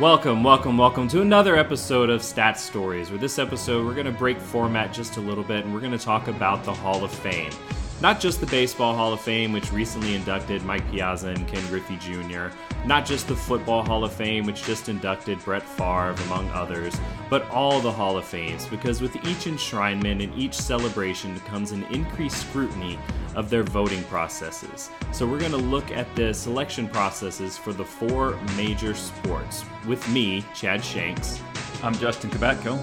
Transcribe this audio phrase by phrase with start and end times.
[0.00, 3.10] Welcome, welcome, welcome to another episode of Stat Stories.
[3.10, 5.92] With this episode, we're going to break format just a little bit and we're going
[5.92, 7.52] to talk about the Hall of Fame.
[8.00, 11.98] Not just the Baseball Hall of Fame, which recently inducted Mike Piazza and Ken Griffey
[11.98, 12.46] Jr.,
[12.86, 16.98] not just the Football Hall of Fame, which just inducted Brett Favre, among others,
[17.28, 21.82] but all the Hall of Fames, because with each enshrinement and each celebration comes an
[21.90, 22.98] increased scrutiny
[23.34, 24.88] of their voting processes.
[25.12, 30.08] So we're going to look at the selection processes for the four major sports with
[30.08, 31.38] me, Chad Shanks.
[31.82, 32.80] I'm Justin Kubatko.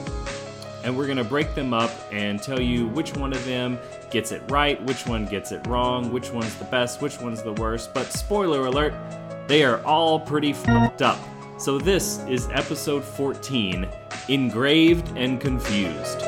[0.84, 3.80] And we're going to break them up and tell you which one of them
[4.10, 7.54] gets it right, which one gets it wrong, which one's the best, which one's the
[7.54, 7.94] worst.
[7.94, 8.94] But spoiler alert,
[9.48, 11.20] they are all pretty fucked up.
[11.58, 13.88] So this is episode 14
[14.30, 16.22] Engraved and Confused.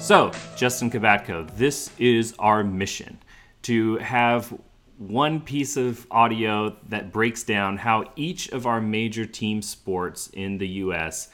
[0.00, 3.18] So, Justin Kubatko, this is our mission
[3.62, 4.52] to have
[4.98, 10.58] one piece of audio that breaks down how each of our major team sports in
[10.58, 11.28] the US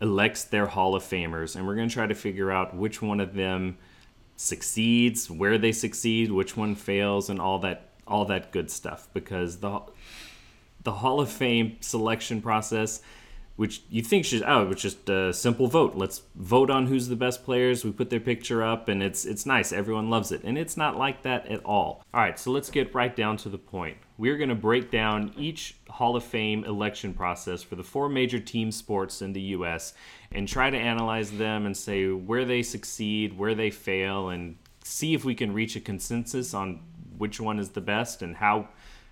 [0.00, 1.56] elects their Hall of Famers.
[1.56, 3.78] And we're going to try to figure out which one of them
[4.36, 9.08] succeeds, where they succeed, which one fails, and all that all that good stuff.
[9.12, 9.80] Because the
[10.82, 13.02] the Hall of Fame selection process
[13.60, 17.14] which you think should oh it's just a simple vote let's vote on who's the
[17.14, 20.56] best players we put their picture up and it's it's nice everyone loves it and
[20.56, 23.58] it's not like that at all all right so let's get right down to the
[23.58, 28.06] point we're going to break down each hall of fame election process for the four
[28.06, 29.94] major team sports in the us
[30.30, 35.14] and try to analyze them and say where they succeed where they fail and see
[35.14, 36.80] if we can reach a consensus on
[37.16, 38.68] which one is the best and how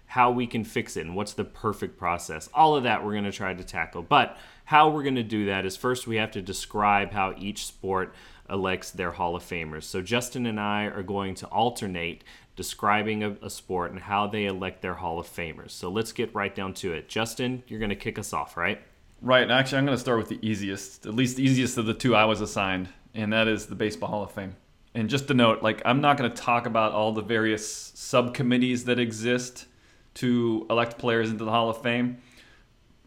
[0.09, 2.51] how we can fix it and what's the perfect process.
[2.53, 4.03] All of that we're going to try to tackle.
[4.03, 4.36] But
[4.67, 8.14] how we're going to do that is first we have to describe how each sport
[8.51, 9.84] elects their Hall of Famers.
[9.84, 12.25] So Justin and I are going to alternate
[12.59, 15.70] describing a, a, sport and how they elect their Hall of Famers.
[15.70, 17.09] So let's get right down to it.
[17.09, 18.83] Justin, you're going to kick us off, right?
[19.23, 19.48] Right.
[19.48, 22.17] Actually, I'm going to start with the easiest, at least the easiest of the two
[22.17, 24.57] I was assigned, and that is the Baseball Hall of Fame.
[24.92, 28.86] And just to note, like I'm not going to talk about all the various subcommittees
[28.86, 29.67] that exist
[30.14, 32.19] to elect players into the Hall of Fame.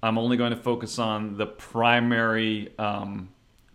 [0.02, 3.28] I'm only going to focus on the primary um,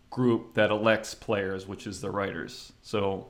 [0.08, 2.72] group that elects players, which is the writers.
[2.80, 3.26] So,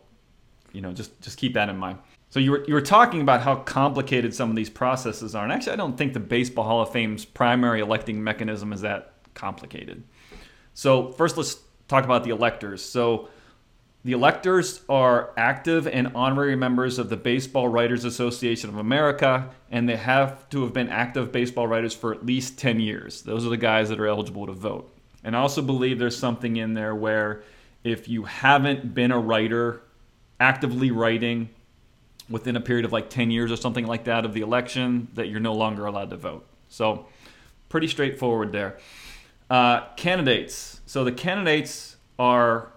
[0.73, 1.99] you know, just just keep that in mind.
[2.37, 5.51] So you were you were talking about how complicated some of these processes are, and
[5.51, 10.03] actually, I don't think the Baseball Hall of Fame's primary electing mechanism is that complicated.
[10.75, 11.57] So first, let's
[11.89, 12.83] talk about the electors.
[12.83, 13.31] So
[14.05, 19.89] the electors are active and honorary members of the Baseball Writers Association of America, and
[19.89, 23.23] they have to have been active baseball writers for at least 10 years.
[23.23, 24.95] Those are the guys that are eligible to vote.
[25.25, 27.45] And I also believe there's something in there where
[27.83, 29.81] if you haven't been a writer
[30.39, 31.49] actively writing
[32.29, 35.29] within a period of like 10 years or something like that of the election, that
[35.29, 36.47] you're no longer allowed to vote.
[36.69, 37.07] So,
[37.69, 38.79] pretty straightforward there.
[39.49, 40.81] Uh, candidates.
[40.87, 42.73] So, the candidates are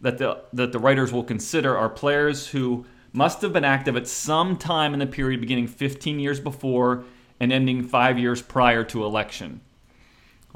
[0.00, 4.06] that the that the writers will consider are players who must have been active at
[4.06, 7.04] some time in the period beginning 15 years before
[7.40, 9.60] and ending five years prior to election.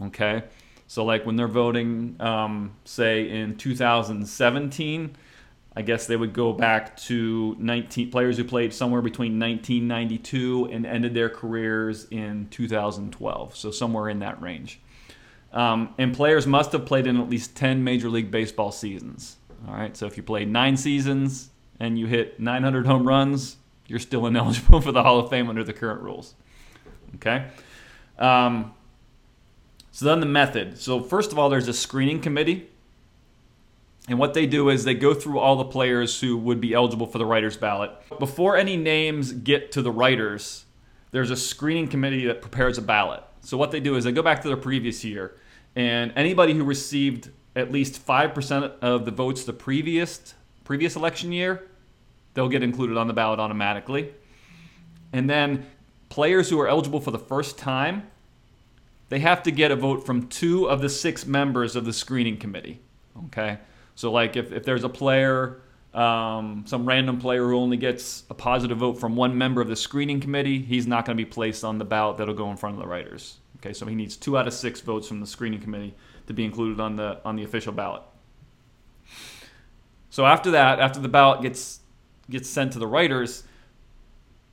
[0.03, 0.45] Okay,
[0.87, 5.17] so like when they're voting, um, say in 2017,
[5.81, 10.85] I guess they would go back to 19 players who played somewhere between 1992 and
[10.85, 13.57] ended their careers in 2012.
[13.57, 14.79] So somewhere in that range.
[15.55, 19.39] Um, and players must have played in at least 10 Major League Baseball seasons.
[19.67, 21.49] All right, so if you played nine seasons
[21.81, 25.65] and you hit 900 home runs, you're still ineligible for the Hall of Fame under
[25.65, 26.35] the current rules.
[27.15, 27.47] Okay?
[28.19, 28.75] Um,
[29.93, 30.79] so then the method.
[30.79, 32.69] So, first of all, there's a screening committee.
[34.11, 37.07] And what they do is they go through all the players who would be eligible
[37.07, 37.93] for the writer's ballot.
[38.19, 40.65] Before any names get to the writers,
[41.13, 43.23] there's a screening committee that prepares a ballot.
[43.43, 45.37] So what they do is they go back to the previous year,
[45.77, 50.35] and anybody who received at least five percent of the votes the previous
[50.65, 51.69] previous election year,
[52.35, 54.13] they'll get included on the ballot automatically.
[55.13, 55.67] And then
[56.09, 58.11] players who are eligible for the first time,
[59.09, 62.39] they have to get a vote from two of the six members of the screening
[62.39, 62.81] committee.
[63.27, 63.59] Okay,
[64.01, 65.61] so like if, if there's a player
[65.93, 69.75] um, some random player who only gets a positive vote from one member of the
[69.75, 72.77] screening committee, he's not going to be placed on the ballot that'll go in front
[72.77, 73.39] of the writers.
[73.57, 75.95] Okay, so he needs two out of six votes from the screening committee
[76.29, 78.03] to be included on the on the official ballot.
[80.11, 81.81] So after that, after the ballot gets
[82.31, 83.43] gets sent to the writers,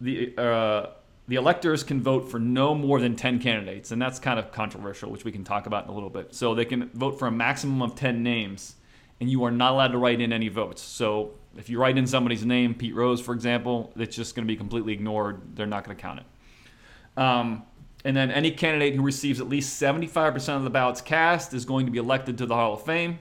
[0.02, 0.88] the uh,
[1.28, 5.12] the electors can vote for no more than 10 candidates, and that's kind of controversial,
[5.12, 6.34] which we can talk about in a little bit.
[6.34, 8.76] So they can vote for a maximum of 10 names,
[9.20, 10.82] and you are not allowed to write in any votes.
[10.82, 14.52] So if you write in somebody's name, Pete Rose, for example, it's just going to
[14.52, 15.42] be completely ignored.
[15.56, 17.22] They're not going to count it.
[17.22, 17.64] Um,
[18.06, 21.88] and then any candidate who receives at least 75% of the ballots cast is going
[21.88, 23.20] to be elected to the Hall of Fame.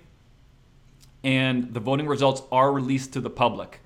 [1.25, 3.81] And the voting results are released to the public.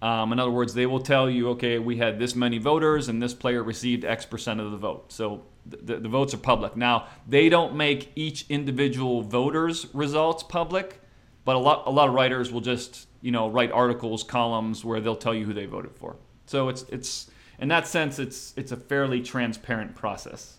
[0.00, 3.22] Um, in other words, they will tell you, okay, we had this many voters and
[3.22, 5.12] this player received X percent of the vote.
[5.12, 6.76] So the, the votes are public.
[6.76, 11.00] Now, they don't make each individual voter's results public,
[11.44, 15.00] but a lot, a lot of writers will just, you know, write articles, columns where
[15.00, 16.16] they'll tell you who they voted for.
[16.46, 20.58] So it's, it's, in that sense, it's, it's a fairly transparent process.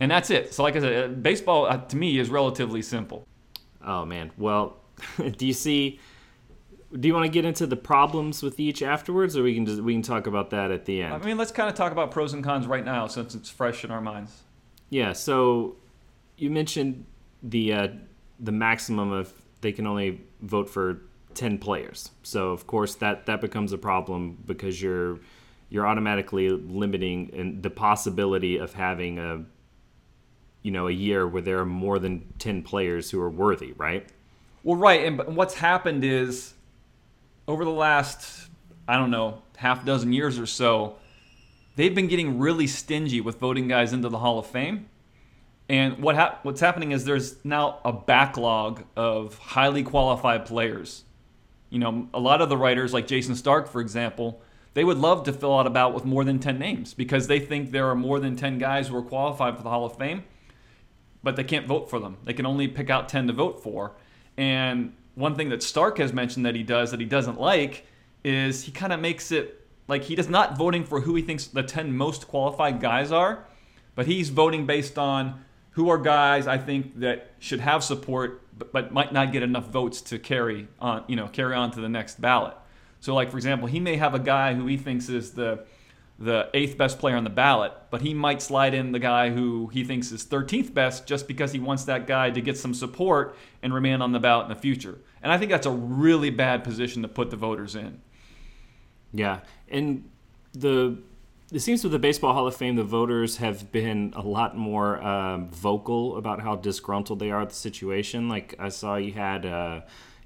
[0.00, 0.54] And that's it.
[0.54, 3.26] So, like I said, uh, baseball uh, to me is relatively simple.
[3.84, 4.30] Oh man.
[4.38, 4.76] Well,
[5.36, 6.00] do you see?
[6.98, 9.82] Do you want to get into the problems with each afterwards, or we can just
[9.82, 11.14] we can talk about that at the end?
[11.14, 13.84] I mean, let's kind of talk about pros and cons right now since it's fresh
[13.84, 14.42] in our minds.
[14.88, 15.12] Yeah.
[15.12, 15.76] So
[16.36, 17.04] you mentioned
[17.42, 17.88] the uh,
[18.40, 21.00] the maximum of they can only vote for
[21.34, 22.10] ten players.
[22.22, 25.18] So of course that that becomes a problem because you're
[25.70, 29.44] you're automatically limiting the possibility of having a
[30.62, 34.08] you know a year where there are more than 10 players who are worthy right
[34.62, 36.54] well right and what's happened is
[37.46, 38.48] over the last
[38.86, 40.96] i don't know half dozen years or so
[41.76, 44.88] they've been getting really stingy with voting guys into the hall of fame
[45.68, 51.04] and what ha- what's happening is there's now a backlog of highly qualified players
[51.70, 54.40] you know a lot of the writers like Jayson Stark for example
[54.74, 57.40] they would love to fill out a ballot with more than 10 names because they
[57.40, 60.22] think there are more than 10 guys who are qualified for the hall of fame
[61.22, 62.16] but they can't vote for them.
[62.24, 63.92] They can only pick out 10 to vote for.
[64.36, 67.86] And one thing that Stark has mentioned that he does that he doesn't like
[68.24, 71.46] is he kind of makes it like he does not voting for who he thinks
[71.46, 73.44] the 10 most qualified guys are,
[73.94, 75.44] but he's voting based on
[75.78, 79.68] who are guys I think that should have support but, but might not get enough
[79.68, 82.56] votes to carry on, you know, carry on to the next ballot.
[82.98, 85.64] So like for example, he may have a guy who he thinks is the
[86.18, 89.68] the eighth best player on the ballot, but he might slide in the guy who
[89.68, 93.36] he thinks is 13th best just because he wants that guy to get some support
[93.62, 94.98] and remain on the ballot in the future.
[95.22, 98.00] And I think that's a really bad position to put the voters in.
[99.12, 100.10] Yeah, and
[100.54, 100.98] the
[101.52, 105.02] it seems with the Baseball Hall of Fame, the voters have been a lot more
[105.02, 108.28] um, vocal about how disgruntled they are at the situation.
[108.28, 109.46] Like I saw you had.
[109.46, 109.80] Uh,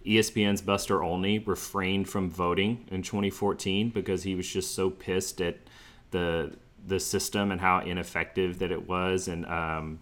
[0.07, 5.59] ESPN's Buster Olney refrained from voting in 2014 because he was just so pissed at
[6.11, 6.53] the
[6.85, 9.29] the system and how ineffective that it was.
[9.29, 10.01] And um,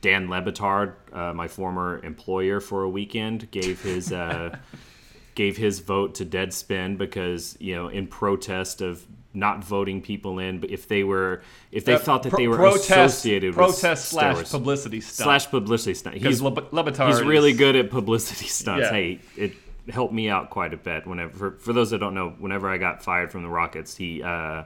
[0.00, 4.56] Dan Le Batard, uh, my former employer for a weekend, gave his uh,
[5.34, 10.58] gave his vote to Deadspin because you know in protest of not voting people in,
[10.58, 13.56] but if they were if they uh, thought that pro- they were protest, associated with
[13.56, 16.16] protest with slash publicity stunt slash publicity stunt.
[16.16, 18.84] He's Le, Le he's really good at publicity stunts.
[18.84, 18.90] Yeah.
[18.90, 19.52] Hey, it
[19.88, 21.06] helped me out quite a bit.
[21.06, 24.22] Whenever for, for, those that don't know, whenever I got fired from the Rockets, he.
[24.22, 24.64] Uh,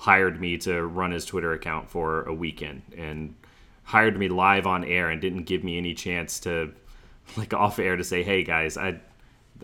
[0.00, 3.34] hired me to run his Twitter account for a weekend and
[3.82, 6.72] hired me live on air and didn't give me any chance to
[7.36, 8.98] like off air to say, "Hey guys, I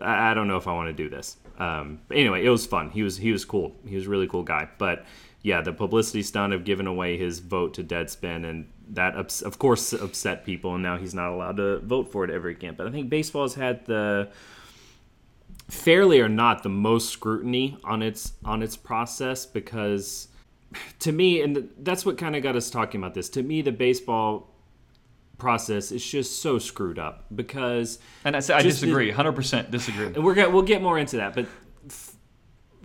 [0.01, 2.89] I don't know if I want to do this." Um, anyway, it was fun.
[2.89, 3.75] He was he was cool.
[3.85, 4.69] He was a really cool guy.
[4.77, 5.05] But
[5.41, 9.93] yeah, the publicity stunt of giving away his vote to Deadspin and that of course
[9.93, 12.75] upset people, and now he's not allowed to vote for it ever again.
[12.77, 14.29] But I think baseball has had the
[15.69, 20.29] fairly or not the most scrutiny on its on its process because
[20.99, 23.71] to me and that's what kind of got us talking about this to me the
[23.71, 24.49] baseball
[25.37, 30.33] process is just so screwed up because and I, I disagree 100% disagree and we're
[30.33, 31.45] gonna, we'll get more into that but
[31.87, 32.15] f-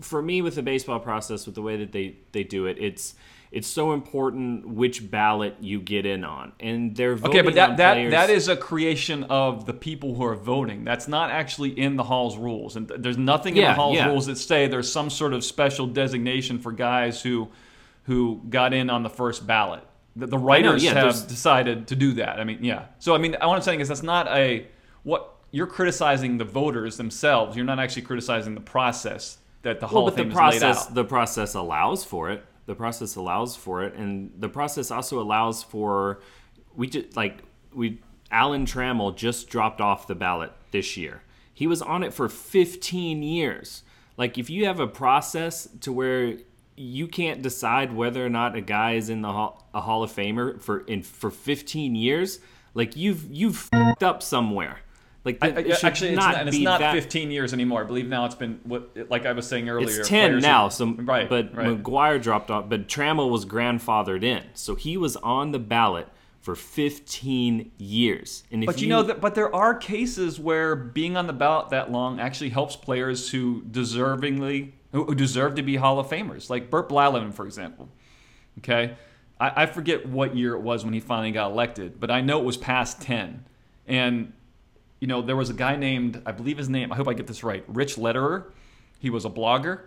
[0.00, 3.14] for me with the baseball process with the way that they they do it it's
[3.52, 7.44] it's so important which ballot you get in on, and they're voting okay.
[7.44, 8.10] But that that players.
[8.12, 10.84] that is a creation of the people who are voting.
[10.84, 14.06] That's not actually in the hall's rules, and there's nothing yeah, in the hall's yeah.
[14.06, 17.50] rules that say there's some sort of special designation for guys who
[18.04, 19.86] who got in on the first ballot.
[20.14, 22.38] The, the writers yeah, have decided to do that.
[22.38, 22.86] I mean, yeah.
[22.98, 24.66] So I mean, what I'm saying is that's not a
[25.02, 27.56] what you're criticizing the voters themselves.
[27.56, 30.86] You're not actually criticizing the process that the Hall well, of Fame the process.
[30.86, 35.62] The process allows for it the process allows for it, and the process also allows
[35.62, 36.20] for
[36.74, 37.42] we just like
[37.74, 38.00] we
[38.30, 41.22] Alan Trammell just dropped off the ballot this year.
[41.52, 43.82] He was on it for 15 years.
[44.16, 46.38] Like if you have a process to where
[46.76, 50.10] you can't decide whether or not a guy is in the hall, a Hall of
[50.10, 52.40] Famer for in for 15 years,
[52.74, 54.78] like you've you've up somewhere.
[55.24, 57.82] Like I, it actually, not it's not, it's not that, 15 years anymore.
[57.82, 60.00] I believe now it's been what, like I was saying earlier.
[60.00, 60.68] It's 10 now.
[60.68, 61.80] so right, but right.
[61.80, 66.08] McGwire dropped off, but Trammell was grandfathered in, so he was on the ballot
[66.40, 68.42] for 15 years.
[68.50, 71.70] And but you, you, know that, but there are cases where being on the ballot
[71.70, 76.70] that long actually helps players who deservingly who deserve to be Hall of Famers, like
[76.70, 77.88] Bert Blyleven, for example.
[78.58, 78.94] Okay,
[79.40, 82.40] I, I forget what year it was when he finally got elected, but I know
[82.40, 83.44] it was past 10,
[83.86, 84.32] and
[85.00, 86.92] you know there was a guy named I believe his name.
[86.92, 87.64] I hope I get this right.
[87.66, 88.52] Rich Lederer.
[88.98, 89.80] He was a blogger,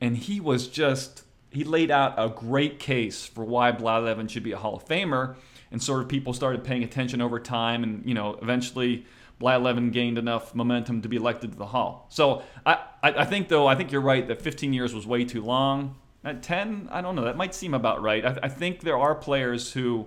[0.00, 4.52] and he was just he laid out a great case for why Blyleven should be
[4.52, 5.36] a Hall of Famer
[5.72, 9.06] and sort of people started paying attention over time, and you know, eventually
[9.42, 12.06] Blyleven gained enough momentum to be elected to the Hall.
[12.08, 15.42] So I, I, think though I think you're right that 15 years was way too
[15.42, 15.96] long.
[16.24, 17.24] At 10, I don't know.
[17.24, 18.24] That might seem about right.
[18.24, 20.06] I, I think there are players who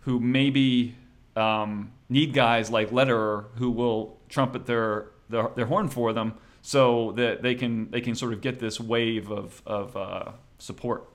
[0.00, 0.94] who maybe
[1.34, 7.12] um, need guys like Lederer who will trumpet their, their their horn for them so
[7.16, 11.10] that they can they can sort of get this wave of of uh, support.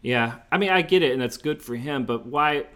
[0.00, 2.04] Yeah, I mean, I get it, and that's good for him.
[2.04, 2.66] But why,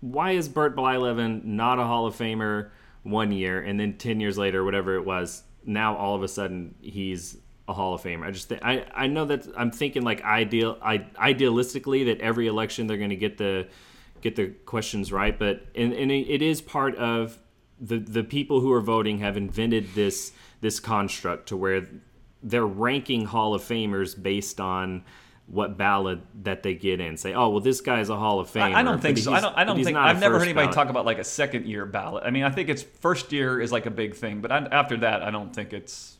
[0.00, 2.70] why is Bert Blyleven not a Hall of Famer
[3.02, 6.74] one year, and then ten years later, whatever it was, now all of a sudden
[6.80, 7.36] he's
[7.66, 8.26] a Hall of Famer?
[8.26, 12.46] I just think, I I know that I'm thinking like ideal, I idealistically that every
[12.46, 13.68] election they're going to get the
[14.20, 17.38] get the questions right, but and, and it is part of
[17.80, 21.86] the the people who are voting have invented this this construct to where
[22.42, 25.04] they're ranking Hall of Famers based on
[25.50, 27.16] what ballot that they get in.
[27.16, 28.74] Say, oh well, this guy's a Hall of Fame.
[28.74, 29.32] I, I don't think so.
[29.32, 29.56] I don't.
[29.56, 29.96] I don't think.
[29.96, 30.74] I've never heard anybody ballot.
[30.74, 32.24] talk about like a second year ballot.
[32.24, 34.98] I mean, I think it's first year is like a big thing, but I, after
[34.98, 36.16] that, I don't think it's.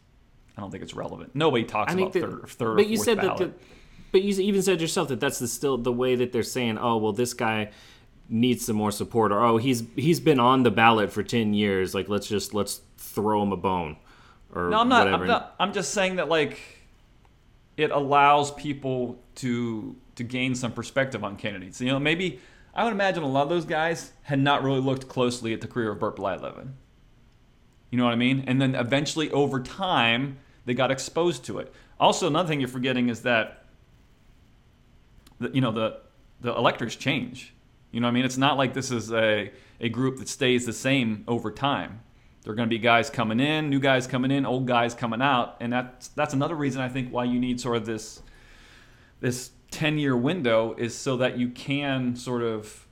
[0.56, 1.37] I don't think it's relevant.
[1.37, 2.76] Nobody talks I mean, about the, third, third.
[2.76, 3.38] But you said ballot.
[3.38, 3.58] that.
[3.58, 3.64] The,
[4.11, 6.78] but you even said yourself that that's the still the way that they're saying.
[6.78, 7.70] Oh well, this guy
[8.28, 11.94] needs some more support, or oh he's he's been on the ballot for ten years.
[11.94, 13.99] Like let's just let's throw him a bone.
[14.54, 15.06] Or no, I'm not.
[15.06, 15.54] I'm not.
[15.61, 16.58] I'm just saying that like
[17.78, 21.80] it allows people to to gain some perspective on candidates.
[21.80, 22.40] You know, maybe
[22.75, 25.68] I would imagine a lot of those guys had not really looked closely at the
[25.68, 26.73] career of Bert Blyleven.
[27.90, 28.44] You know what I mean?
[28.47, 31.73] And then eventually, over time, they got exposed to it.
[31.99, 33.64] Also, another thing you're forgetting is that,
[35.38, 36.00] the, you know, the
[36.40, 37.54] the electors change.
[37.92, 38.25] You know what I mean?
[38.25, 42.00] It's not like this is a, a group that stays the same over time.
[42.42, 45.21] There are going to be guys coming in, new guys coming in, old guys coming
[45.21, 48.23] out, and that's that's another reason I think why you need sort of this
[49.21, 52.87] this 10 year window is so that you can sort of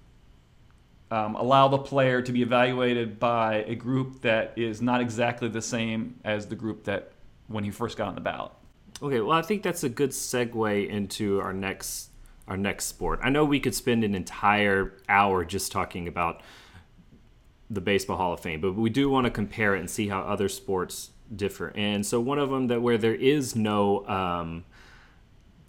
[1.10, 5.62] um, allow the player to be evaluated by a group that is not exactly the
[5.62, 7.12] same as the group that
[7.46, 8.52] when he first got on the ballot.
[9.00, 12.10] Okay, well, I think that's a good segue into our next
[12.48, 13.18] our next sport.
[13.24, 16.42] I know we could spend an entire hour just talking about
[17.68, 20.20] the Baseball Hall of Fame, but we do want to compare it and see how
[20.20, 21.72] other sports differ.
[21.74, 24.64] And so one of them that where there is no um,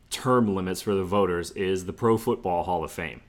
[0.10, 3.22] term limits for the voters is the Pro Football Hall of Fame.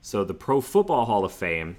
[0.00, 1.76] So the Pro Football Hall of Fame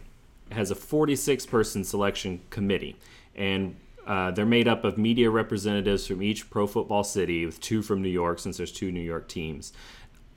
[0.51, 2.95] has a 46 person selection committee,
[3.35, 3.75] and
[4.05, 8.01] uh, they're made up of media representatives from each pro football city, with two from
[8.01, 9.73] New York, since there's two New York teams.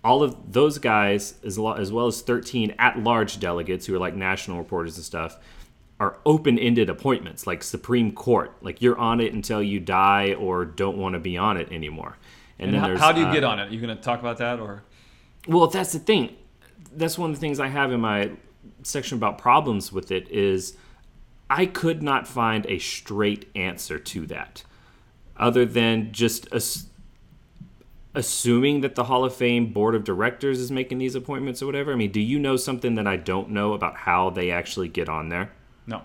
[0.02, 4.16] All of those guys, as, as well as 13 at large delegates who are like
[4.16, 5.38] national reporters and stuff,
[6.00, 10.96] are open-ended appointments like supreme court like you're on it until you die or don't
[10.96, 12.16] want to be on it anymore.
[12.58, 13.68] And, and then how, how do you uh, get on it?
[13.68, 14.82] Are you going to talk about that or?
[15.46, 16.36] Well that's the thing.
[16.92, 18.32] That's one of the things i have in my
[18.82, 20.76] section about problems with it is
[21.48, 24.64] i could not find a straight answer to that
[25.36, 26.48] other than just
[28.14, 31.92] assuming that the hall of fame board of directors is making these appointments or whatever.
[31.92, 35.08] I mean do you know something that i don't know about how they actually get
[35.08, 35.52] on there
[35.86, 36.02] no,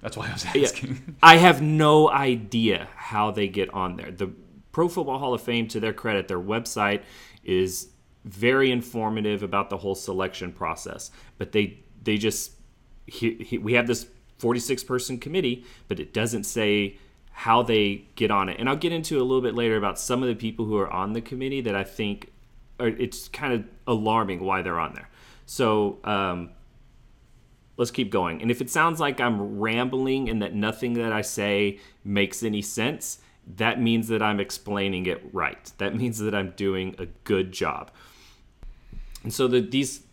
[0.00, 0.90] that's why I was asking.
[0.90, 1.14] Yeah.
[1.22, 4.10] I have no idea how they get on there.
[4.10, 4.30] The
[4.72, 7.02] Pro Football Hall of Fame, to their credit, their website
[7.44, 7.88] is
[8.24, 11.10] very informative about the whole selection process.
[11.38, 12.52] But they they just
[13.06, 14.06] he, he, we have this
[14.38, 16.98] 46 person committee, but it doesn't say
[17.32, 18.58] how they get on it.
[18.58, 20.90] And I'll get into a little bit later about some of the people who are
[20.90, 22.30] on the committee that I think
[22.78, 25.08] are, it's kind of alarming why they're on there.
[25.46, 26.50] So um,
[27.82, 28.40] let's keep going.
[28.40, 32.62] And if it sounds like I'm rambling and that nothing that I say makes any
[32.62, 33.18] sense,
[33.56, 35.72] that means that I'm explaining it right.
[35.78, 37.90] That means that I'm doing a good job.
[39.24, 40.04] And so the these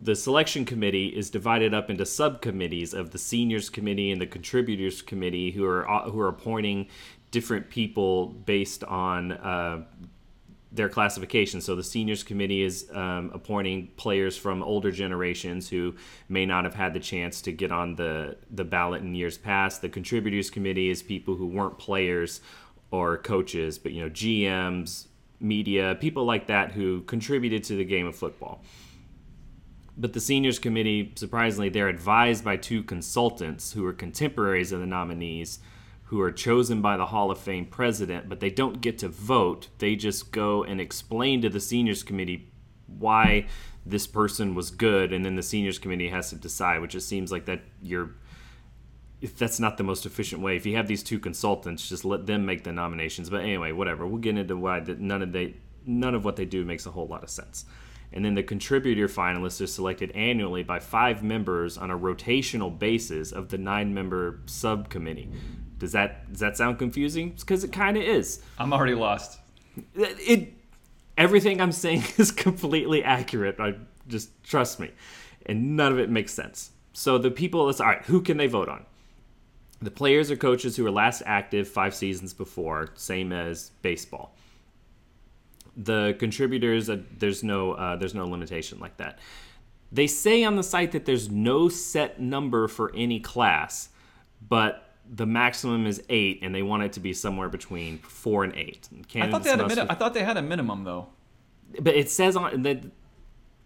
[0.00, 5.02] the selection committee is divided up into subcommittees of the seniors committee and the contributors
[5.02, 6.86] committee who are who are appointing
[7.32, 9.82] different people based on uh,
[10.70, 11.60] their classification.
[11.60, 15.94] So the seniors committee is um, appointing players from older generations who
[16.28, 19.80] may not have had the chance to get on the the ballot in years past.
[19.80, 22.40] The contributors committee is people who weren't players
[22.90, 25.06] or coaches, but you know GMs,
[25.40, 28.62] media, people like that who contributed to the game of football.
[29.96, 34.86] But the seniors committee, surprisingly, they're advised by two consultants who are contemporaries of the
[34.86, 35.58] nominees
[36.08, 39.68] who are chosen by the Hall of Fame president, but they don't get to vote.
[39.78, 42.50] They just go and explain to the seniors committee
[42.86, 43.46] why
[43.84, 47.30] this person was good, and then the seniors committee has to decide, which it seems
[47.30, 48.10] like that you're
[49.20, 50.56] if that's not the most efficient way.
[50.56, 53.28] If you have these two consultants, just let them make the nominations.
[53.28, 54.06] But anyway, whatever.
[54.06, 56.90] We'll get into why that none of they none of what they do makes a
[56.90, 57.64] whole lot of sense.
[58.12, 63.32] And then the contributor finalists are selected annually by five members on a rotational basis
[63.32, 65.28] of the nine-member subcommittee.
[65.78, 67.30] Does that does that sound confusing?
[67.30, 68.42] Because it kind of is.
[68.58, 69.38] I'm already lost.
[69.94, 70.52] It, it
[71.16, 73.60] everything I'm saying is completely accurate.
[73.60, 73.74] I
[74.06, 74.90] just trust me,
[75.46, 76.70] and none of it makes sense.
[76.92, 78.04] So the people, let's all right.
[78.06, 78.84] Who can they vote on?
[79.80, 84.34] The players or coaches who were last active five seasons before, same as baseball.
[85.76, 89.20] The contributors, uh, there's no uh, there's no limitation like that.
[89.92, 93.88] They say on the site that there's no set number for any class,
[94.46, 98.54] but the maximum is eight, and they want it to be somewhere between four and
[98.54, 98.88] eight.
[99.16, 101.08] I thought they had a mini- I thought they had a minimum though.
[101.80, 102.82] But it says on that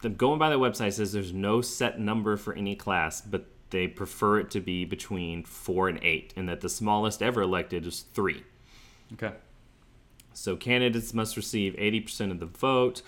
[0.03, 3.89] the going by the website says there's no set number for any class, but they
[3.89, 8.01] prefer it to be between four and eight, and that the smallest ever elected is
[8.13, 8.43] three.
[9.15, 9.33] Okay.
[10.35, 13.03] So candidates must receive 80% of the vote.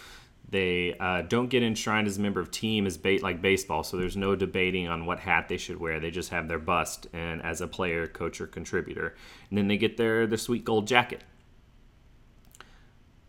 [0.55, 3.97] They uh, don't get enshrined as a member of team as bait like baseball, so
[3.97, 5.99] there's no debating on what hat they should wear.
[5.99, 9.17] They just have their bust and as a player, coach, or contributor,
[9.49, 11.25] and then they get their their sweet gold jacket.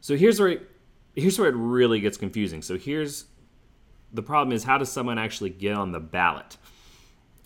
[0.01, 0.69] So here's where it,
[1.15, 2.61] here's where it really gets confusing.
[2.61, 3.25] So here's
[4.13, 6.57] the problem: is how does someone actually get on the ballot?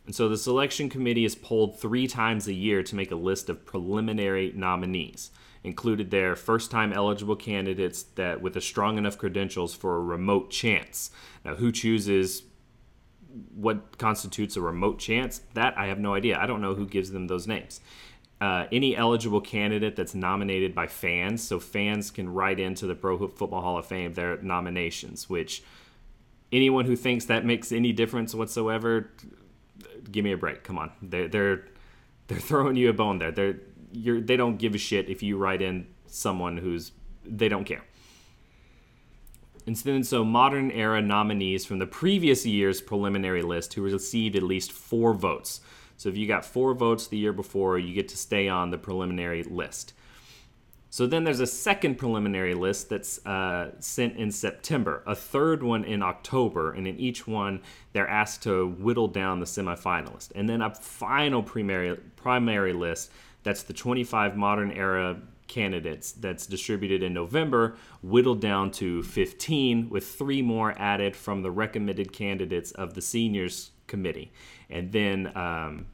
[0.05, 3.47] And so the selection committee is polled three times a year to make a list
[3.47, 5.31] of preliminary nominees.
[5.63, 10.49] Included there first time eligible candidates that with a strong enough credentials for a remote
[10.49, 11.11] chance.
[11.43, 12.43] Now, who chooses
[13.53, 15.41] what constitutes a remote chance?
[15.53, 16.39] That I have no idea.
[16.39, 17.81] I don't know who gives them those names.
[18.39, 23.17] Uh, any eligible candidate that's nominated by fans, so fans can write into the Pro
[23.17, 25.61] Football Hall of Fame their nominations, which
[26.51, 29.09] anyone who thinks that makes any difference whatsoever
[30.11, 30.63] give me a break.
[30.63, 31.65] Come on, they're they're
[32.27, 33.31] they're throwing you a bone there.
[33.31, 33.59] They're
[33.91, 36.91] you're they don't give a shit if you write in someone who's
[37.25, 37.83] they don't care.
[39.65, 44.43] And then so modern era nominees from the previous year's preliminary list who received at
[44.43, 45.61] least four votes.
[45.97, 48.77] So if you got four votes the year before, you get to stay on the
[48.77, 49.93] preliminary list.
[50.91, 55.83] So then there's a second preliminary list that's uh, sent in September, a third one
[55.83, 57.61] in October, and in each one
[57.93, 63.11] they're asked to whittle down the semifinalist, and then a final primary primary list
[63.43, 70.07] that's the 25 modern era candidates that's distributed in November, whittled down to 15, with
[70.07, 74.31] three more added from the recommended candidates of the seniors committee,
[74.69, 75.35] and then.
[75.35, 75.87] Um,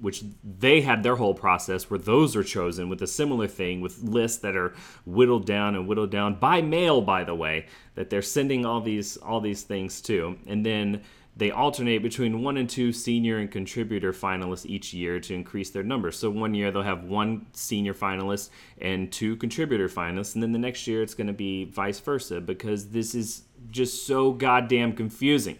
[0.00, 4.02] which they had their whole process where those are chosen with a similar thing with
[4.02, 4.72] lists that are
[5.04, 9.18] whittled down and whittled down by mail by the way that they're sending all these
[9.18, 11.02] all these things to and then
[11.40, 15.82] they alternate between one and two senior and contributor finalists each year to increase their
[15.82, 16.18] numbers.
[16.18, 20.58] So one year they'll have one senior finalist and two contributor finalists, and then the
[20.58, 25.56] next year it's going to be vice versa because this is just so goddamn confusing.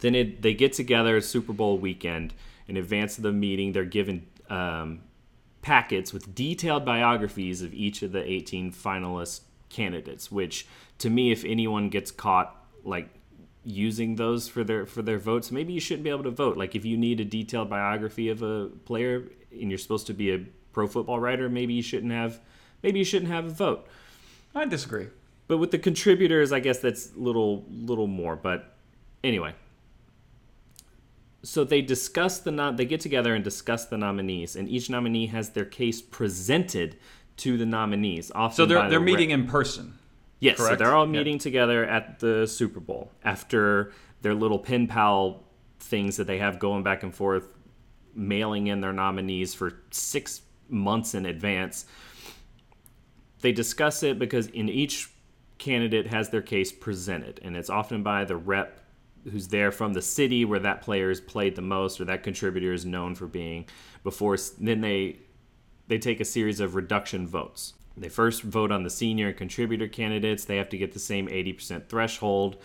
[0.00, 2.34] Then it, they get together at Super Bowl weekend
[2.66, 4.98] in advance of the meeting, they're given um,
[5.62, 10.32] packets with detailed biographies of each of the 18 finalist candidates.
[10.32, 10.66] Which,
[10.98, 13.10] to me, if anyone gets caught like
[13.68, 16.56] using those for their for their votes, maybe you shouldn't be able to vote.
[16.56, 20.32] Like if you need a detailed biography of a player and you're supposed to be
[20.32, 22.40] a pro football writer, maybe you shouldn't have
[22.82, 23.86] maybe you shouldn't have a vote.
[24.54, 25.08] I disagree.
[25.46, 28.36] But with the contributors, I guess that's little little more.
[28.36, 28.74] But
[29.22, 29.54] anyway,
[31.42, 35.26] so they discuss the nom- they get together and discuss the nominees, and each nominee
[35.26, 36.96] has their case presented
[37.38, 38.32] to the nominees.
[38.34, 39.97] Often so they're they're the meeting in person.
[40.40, 40.78] Yes, correct?
[40.78, 45.44] so they're all meeting together at the Super Bowl after their little pen pal
[45.80, 47.54] things that they have going back and forth,
[48.14, 51.86] mailing in their nominees for six months in advance.
[53.40, 55.10] They discuss it because in each
[55.58, 58.80] candidate has their case presented, and it's often by the rep
[59.24, 62.72] who's there from the city where that player has played the most or that contributor
[62.72, 63.66] is known for being
[64.04, 65.18] before then they
[65.88, 70.44] they take a series of reduction votes they first vote on the senior contributor candidates
[70.44, 72.56] they have to get the same 80% threshold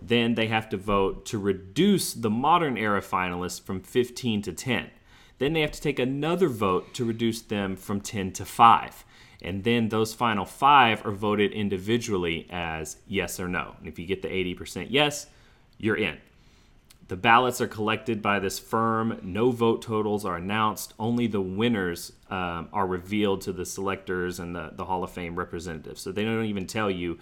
[0.00, 4.90] then they have to vote to reduce the modern era finalists from 15 to 10
[5.38, 9.04] then they have to take another vote to reduce them from 10 to 5
[9.42, 13.74] And then those final five are voted individually as yes or no.
[13.80, 15.26] And if you get the 80% yes,
[15.78, 16.18] you're in.
[17.08, 19.20] The ballots are collected by this firm.
[19.22, 20.94] No vote totals are announced.
[20.98, 25.36] Only the winners um, are revealed to the selectors and the, the Hall of Fame
[25.36, 26.00] representatives.
[26.00, 27.18] So they don't even tell you,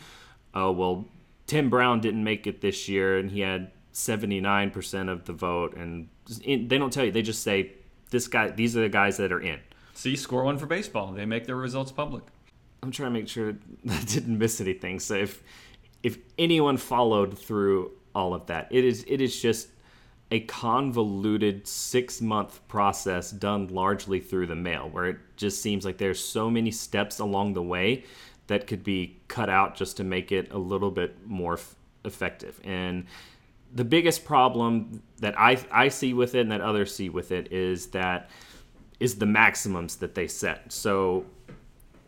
[0.54, 1.06] oh, well,
[1.46, 5.74] Tim Brown didn't make it this year and he had 79% of the vote.
[5.76, 6.08] And
[6.44, 7.10] they don't tell you.
[7.10, 7.72] They just say,
[8.10, 9.58] this guy, these are the guys that are in.
[9.94, 11.12] See, score one for baseball.
[11.12, 12.24] They make their results public.
[12.82, 13.56] I'm trying to make sure
[13.90, 15.00] I didn't miss anything.
[15.00, 15.42] So if
[16.02, 19.68] if anyone followed through all of that, it is it is just
[20.30, 25.98] a convoluted six month process done largely through the mail, where it just seems like
[25.98, 28.04] there's so many steps along the way
[28.46, 32.60] that could be cut out just to make it a little bit more f- effective.
[32.64, 33.06] And
[33.72, 37.52] the biggest problem that I, I see with it and that others see with it
[37.52, 38.30] is that
[38.98, 40.72] is the maximums that they set.
[40.72, 41.24] So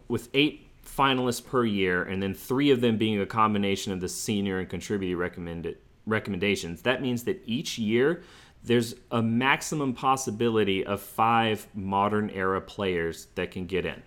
[0.08, 4.08] with eight finalists per year and then three of them being a combination of the
[4.08, 6.82] senior and contributor recommended recommendations.
[6.82, 8.22] That means that each year
[8.64, 14.02] there's a maximum possibility of five modern era players that can get in.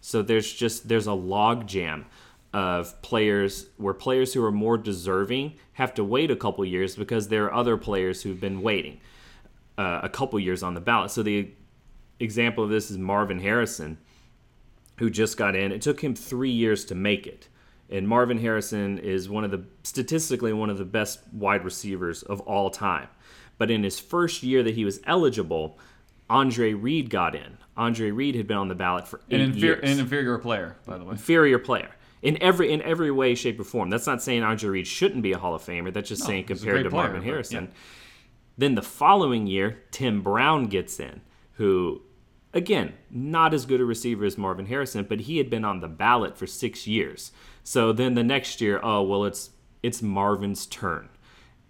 [0.00, 2.06] So there's just there's a log jam
[2.52, 7.28] of players where players who are more deserving have to wait a couple years because
[7.28, 9.00] there are other players who've been waiting
[9.76, 11.10] uh, a couple years on the ballot.
[11.10, 11.50] So the
[12.20, 13.98] example of this is Marvin Harrison,
[14.98, 15.72] who just got in.
[15.72, 17.48] It took him three years to make it.
[17.94, 22.40] And Marvin Harrison is one of the statistically one of the best wide receivers of
[22.40, 23.08] all time.
[23.56, 25.78] But in his first year that he was eligible,
[26.28, 27.58] Andre Reed got in.
[27.76, 29.80] Andre Reed had been on the ballot for eight an, years.
[29.82, 31.12] An inferior player, by the way.
[31.12, 31.90] Inferior player
[32.22, 33.90] in every in every way, shape, or form.
[33.90, 35.92] That's not saying Andre Reed shouldn't be a Hall of Famer.
[35.92, 37.64] That's just No, saying compared to Marvin player, but, Harrison.
[37.64, 37.70] yeah.
[38.56, 41.20] Then the following year, Tim Brown gets in,
[41.54, 42.02] who,
[42.52, 45.88] again, not as good a receiver as Marvin Harrison, but he had been on the
[45.88, 47.32] ballot for six years.
[47.64, 49.50] So then the next year, oh well, it's
[49.82, 51.08] it's Marvin's turn,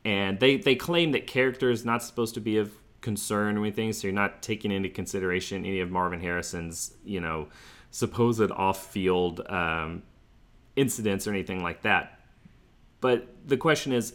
[0.05, 3.93] and they they claim that character is not supposed to be of concern or anything,
[3.93, 7.49] so you're not taking into consideration any of Marvin Harrison's you know
[7.93, 10.03] supposed off-field um,
[10.75, 12.19] incidents or anything like that.
[13.01, 14.15] But the question is,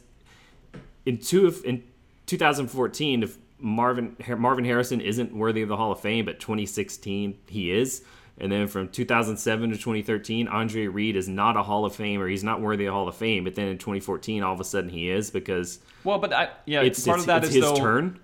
[1.06, 1.84] in two of, in
[2.26, 7.72] 2014, if Marvin Marvin Harrison isn't worthy of the Hall of Fame, but 2016 he
[7.72, 8.04] is,
[8.40, 12.28] and then from 2007 to 2013, Andre Reed is not a Hall of Fame or
[12.28, 14.90] he's not worthy of Hall of Fame, but then in 2014, all of a sudden
[14.90, 17.64] he is because Well, but I, yeah, it's, part it's, of that it's is his
[17.64, 18.20] though, turn.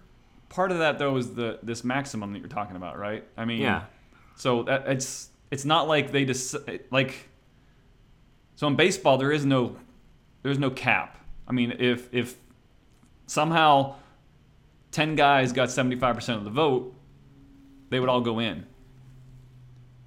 [0.50, 3.26] Part of that though is the this maximum that you're talking about, right?
[3.36, 3.84] I mean, Yeah.
[4.38, 6.56] So that, it's it's not like they just
[6.92, 7.30] like.
[8.56, 9.76] So in baseball, there is no
[10.44, 11.18] there's no cap.
[11.48, 12.36] I mean, if if
[13.28, 13.96] somehow
[14.92, 16.94] ten guys got seventy five percent of the vote,
[17.90, 18.66] they would all go in.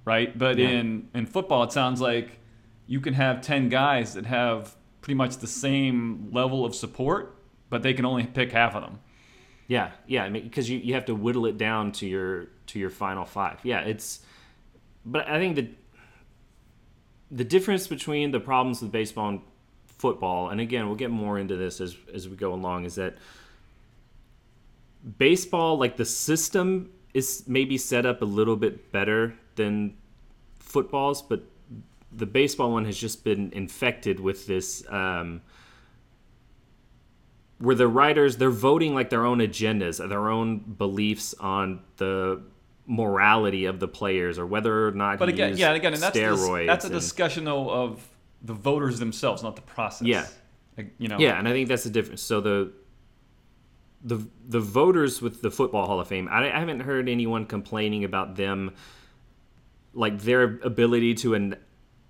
[0.09, 0.69] Right, but Yeah.
[0.69, 2.39] in in football, it sounds like
[2.87, 7.35] you can have ten guys that have pretty much the same level of support,
[7.69, 8.99] but they can only pick half of them.
[9.67, 12.79] Yeah, yeah, I mean, because you, you have to whittle it down to your to
[12.79, 13.59] your final five.
[13.63, 14.21] Yeah, it's,
[15.05, 15.67] but I think that
[17.29, 19.41] the difference between the problems with baseball and
[19.85, 23.13] football, and again, we'll get more into this as as we go along, is that
[25.19, 29.95] baseball, like the system, is maybe set up a little bit better than
[30.59, 31.43] footballs, but
[32.11, 34.83] the baseball one has just been infected with this.
[34.89, 35.41] Um,
[37.59, 42.41] where the writers they're voting like their own agendas, their own beliefs on the
[42.87, 46.61] morality of the players or whether or not But again, yeah, again, and that's steroids.
[46.61, 48.07] the, that's a and- discussion though of
[48.41, 50.07] the voters themselves, not the process.
[50.07, 50.25] Yeah.
[50.97, 51.19] You know.
[51.19, 52.21] Yeah, and I think that's the difference.
[52.21, 52.71] So the
[54.01, 58.05] the the voters with the Football Hall of Fame, I, I haven't heard anyone complaining
[58.05, 58.73] about them,
[59.93, 61.55] like their ability to an,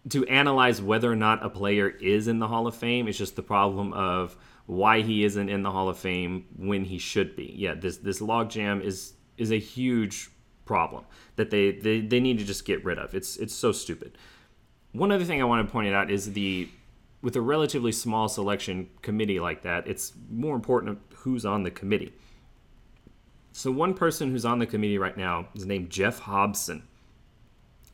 [0.09, 3.07] to analyze whether or not a player is in the Hall of Fame.
[3.07, 6.97] It's just the problem of why he isn't in the Hall of Fame when he
[6.97, 7.53] should be.
[7.57, 10.29] Yeah, this this logjam is is a huge
[10.65, 13.15] problem that they, they they need to just get rid of.
[13.15, 14.17] It's it's so stupid.
[14.91, 16.69] One other thing I want to point out is the
[17.21, 22.13] with a relatively small selection committee like that, it's more important who's on the committee.
[23.51, 26.83] So one person who's on the committee right now is named Jeff Hobson.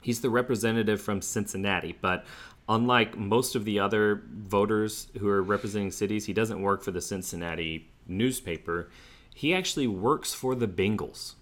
[0.05, 2.27] He's the representative from Cincinnati, but
[2.69, 7.01] unlike most of the other voters who are representing cities, he doesn't work for the
[7.01, 8.91] Cincinnati newspaper.
[9.33, 11.33] He actually works for the Bengals.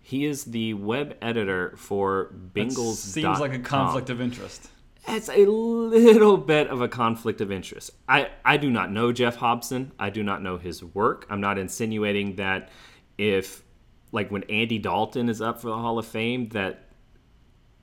[0.00, 2.94] He is the web editor for Bengals.
[2.94, 4.70] seems like a conflict of interest.
[5.06, 7.90] It's a little bit of a conflict of interest.
[8.08, 9.92] I, I do not know Jeff Hobson.
[9.98, 11.26] I do not know his work.
[11.28, 12.70] I'm not insinuating that
[13.18, 13.62] if,
[14.10, 16.85] like, when Andy Dalton is up for the Hall of Fame, that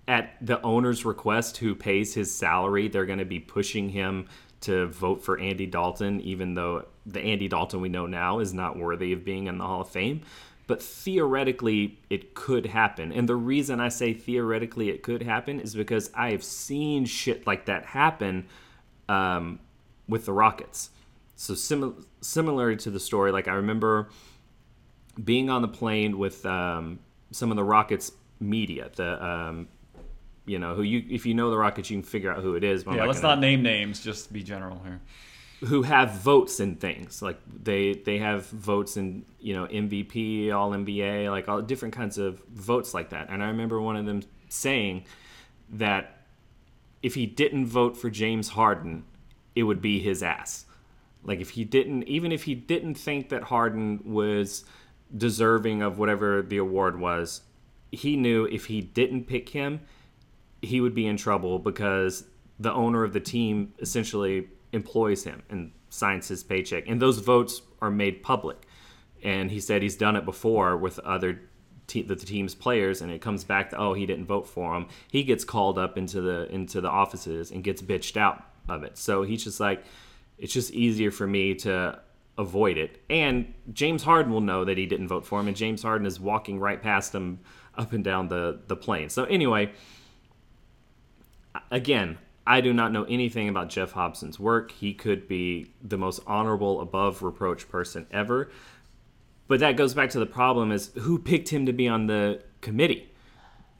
[0.07, 4.27] at the owner's request, who pays his salary, they're going to be pushing him
[4.61, 8.77] to vote for Andy Dalton, even though the Andy Dalton we know now is not
[8.77, 10.21] worthy of being in the Hall of Fame.
[10.67, 13.11] But theoretically, it could happen.
[13.11, 17.45] And the reason I say theoretically it could happen is because I have seen shit
[17.45, 18.47] like that happen
[19.09, 19.59] um,
[20.07, 20.89] with the Rockets.
[21.35, 24.09] So sim- similar to the story, like I remember
[25.21, 26.99] being on the plane with um,
[27.31, 29.67] some of the Rockets media, the um,
[30.45, 32.63] you know who you if you know the Rockets, you can figure out who it
[32.63, 32.83] is.
[32.85, 35.01] yeah, let's gonna, not name names, just be general here.
[35.61, 40.71] Who have votes in things like they they have votes in you know MVP, All
[40.71, 43.29] NBA, like all different kinds of votes like that.
[43.29, 45.05] And I remember one of them saying
[45.69, 46.17] that
[47.01, 49.03] if he didn't vote for James Harden,
[49.55, 50.65] it would be his ass.
[51.23, 54.65] Like if he didn't, even if he didn't think that Harden was
[55.15, 57.41] deserving of whatever the award was,
[57.91, 59.81] he knew if he didn't pick him,
[60.63, 62.25] he would be in trouble because
[62.59, 66.87] the owner of the team essentially employs him and signs his paycheck.
[66.87, 68.67] And those votes are made public.
[69.23, 71.41] And he said he's done it before with other
[71.87, 74.87] te- the team's players, and it comes back to oh he didn't vote for him.
[75.11, 78.97] He gets called up into the into the offices and gets bitched out of it.
[78.97, 79.83] So he's just like,
[80.37, 81.99] it's just easier for me to
[82.37, 83.01] avoid it.
[83.09, 86.19] And James Harden will know that he didn't vote for him, and James Harden is
[86.19, 87.39] walking right past him
[87.77, 89.09] up and down the the plane.
[89.09, 89.71] So anyway,
[91.71, 94.71] again, I do not know anything about Jeff Hobson's work.
[94.71, 98.51] He could be the most honorable, above reproach person ever.
[99.47, 102.41] But that goes back to the problem is who picked him to be on the
[102.61, 103.11] committee?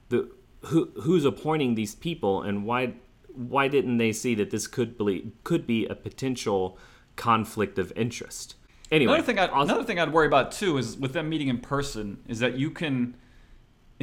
[0.08, 0.30] The
[0.66, 2.94] who who's appointing these people and why
[3.34, 6.78] why didn't they see that this could be could be a potential
[7.16, 8.56] conflict of interest?
[8.90, 11.58] Anyway, another thing I'd, another thing I'd worry about too is with them meeting in
[11.58, 13.16] person is that you can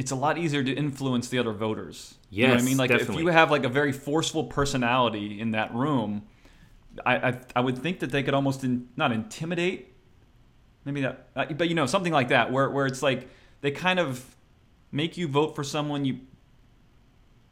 [0.02, 2.14] it's a lot easier to influence the other voters.
[2.28, 3.14] Yes, you know I mean, like definitely.
[3.14, 6.24] if you have like a very forceful personality in that room,
[7.06, 9.94] I I, I would think that they could almost in, not intimidate,
[10.84, 13.28] maybe that, uh, but you know something like that where where it's like
[13.60, 14.24] they kind of
[14.90, 16.18] make you vote for someone you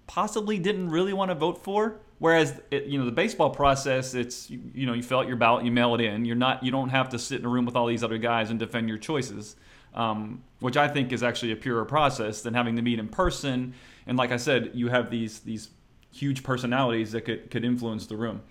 [0.09, 2.01] possibly didn't really want to vote for.
[2.19, 5.37] Whereas it, you know the baseball process, it's you, you know you fill out your
[5.37, 6.25] ballot, you mail it in.
[6.25, 8.51] You're not you don't have to sit in a room with all these other guys
[8.51, 9.55] and defend your choices
[9.95, 13.75] um, which I think is actually a purer process than having to meet in person.
[14.07, 15.71] And like I said, you have these these
[16.13, 18.43] huge personalities that could could influence the room.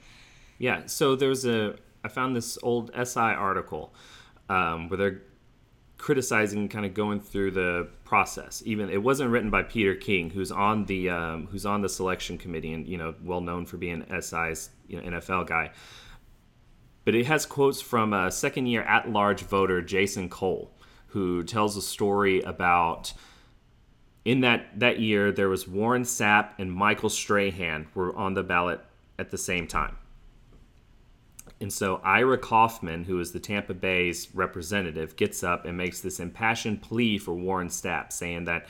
[0.58, 0.86] Yeah.
[0.86, 3.94] So there's a I found this old SI article
[4.50, 5.22] um, where they're
[6.00, 10.50] criticizing kind of going through the process even it wasn't written by peter king who's
[10.50, 14.04] on the um, who's on the selection committee and you know well known for being
[14.22, 15.70] si's you know, nfl guy
[17.04, 20.72] but it has quotes from a second year at large voter jason cole
[21.10, 23.14] who tells a story about
[24.26, 28.82] in that that year there was Warren Sapp and Michael Strahan were on the ballot
[29.18, 29.98] at the same time.
[31.62, 36.20] And so Ira Kaufman, who is the Tampa Bay's representative, gets up and makes this
[36.20, 38.68] impassioned plea for Warren Sapp, saying that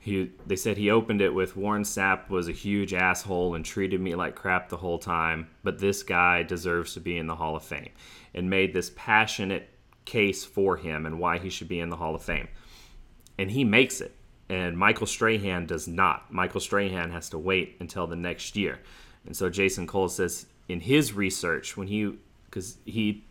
[0.00, 4.00] he they said he opened it with Warren Sapp was a huge asshole and treated
[4.00, 7.54] me like crap the whole time, but this guy deserves to be in the Hall
[7.54, 7.90] of Fame,
[8.34, 9.68] and made this passionate
[10.04, 12.48] case for him and why he should be in the Hall of Fame.
[13.38, 14.14] And he makes it.
[14.48, 16.32] And Michael Strahan does not.
[16.32, 18.80] Michael Strahan has to wait until the next year.
[19.24, 23.24] And so Jason Cole says in his research, when he, because he,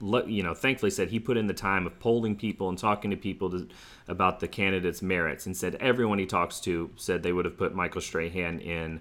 [0.00, 3.16] you know, thankfully said he put in the time of polling people and talking to
[3.16, 3.68] people to,
[4.08, 7.74] about the candidate's merits and said everyone he talks to said they would have put
[7.74, 9.00] Michael Strahan in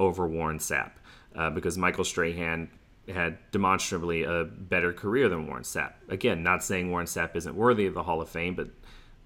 [0.00, 0.92] over Warren Sapp
[1.34, 2.70] uh, because Michael Strahan
[3.08, 5.92] had demonstrably a better career than Warren Sapp.
[6.08, 8.68] Again, not saying Warren Sapp isn't worthy of the Hall of Fame, but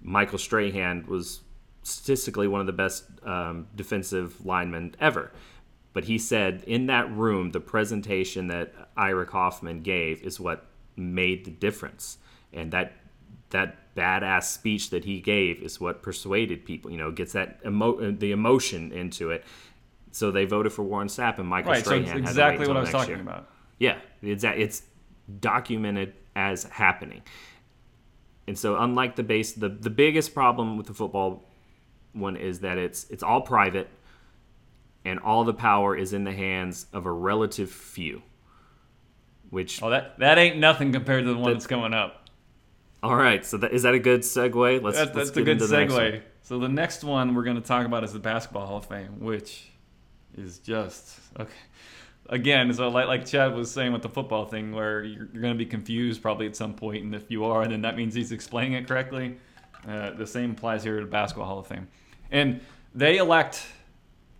[0.01, 1.41] Michael Strahan was
[1.83, 5.31] statistically one of the best um, defensive linemen ever.
[5.93, 10.65] But he said in that room, the presentation that Ira Kaufman gave is what
[10.95, 12.17] made the difference,
[12.53, 12.93] and that
[13.49, 16.91] that badass speech that he gave is what persuaded people.
[16.91, 19.43] You know, gets that emo- the emotion into it.
[20.11, 22.05] So they voted for Warren Sapp and Michael right, Strahan.
[22.07, 23.21] So exactly what I was talking year.
[23.21, 23.49] about.
[23.81, 24.83] Yeah, it's it's
[25.39, 27.23] documented as happening.
[28.47, 31.43] And so, unlike the base, the the biggest problem with the football
[32.13, 33.89] one is that it's it's all private,
[35.03, 38.21] and all the power is in the hands of a relative few.
[39.49, 42.29] Which oh, that that ain't nothing compared to the one that's coming up.
[43.01, 44.83] All right, so that, is that a good segue?
[44.83, 46.21] Let's that's, let's a good segue.
[46.43, 49.19] So the next one we're going to talk about is the Basketball Hall of Fame,
[49.21, 49.71] which
[50.37, 51.49] is just okay
[52.31, 55.53] again, so like, like Chad was saying with the football thing, where you're, you're going
[55.53, 58.31] to be confused probably at some point, and if you are, then that means he's
[58.31, 59.37] explaining it correctly.
[59.87, 61.87] Uh, the same applies here to the Basketball Hall of Fame,
[62.31, 62.61] and
[62.95, 63.63] they elect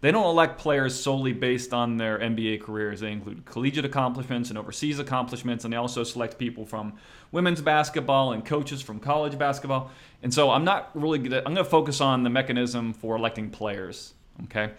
[0.01, 3.01] They don't elect players solely based on their NBA careers.
[3.01, 6.93] They include collegiate accomplishments and overseas accomplishments, and they also select people from
[7.32, 9.91] women's basketball and coaches from college basketball.
[10.23, 13.51] And so I'm not really gonna, I'm going to focus on the mechanism for electing
[13.51, 14.13] players,
[14.45, 14.71] okay?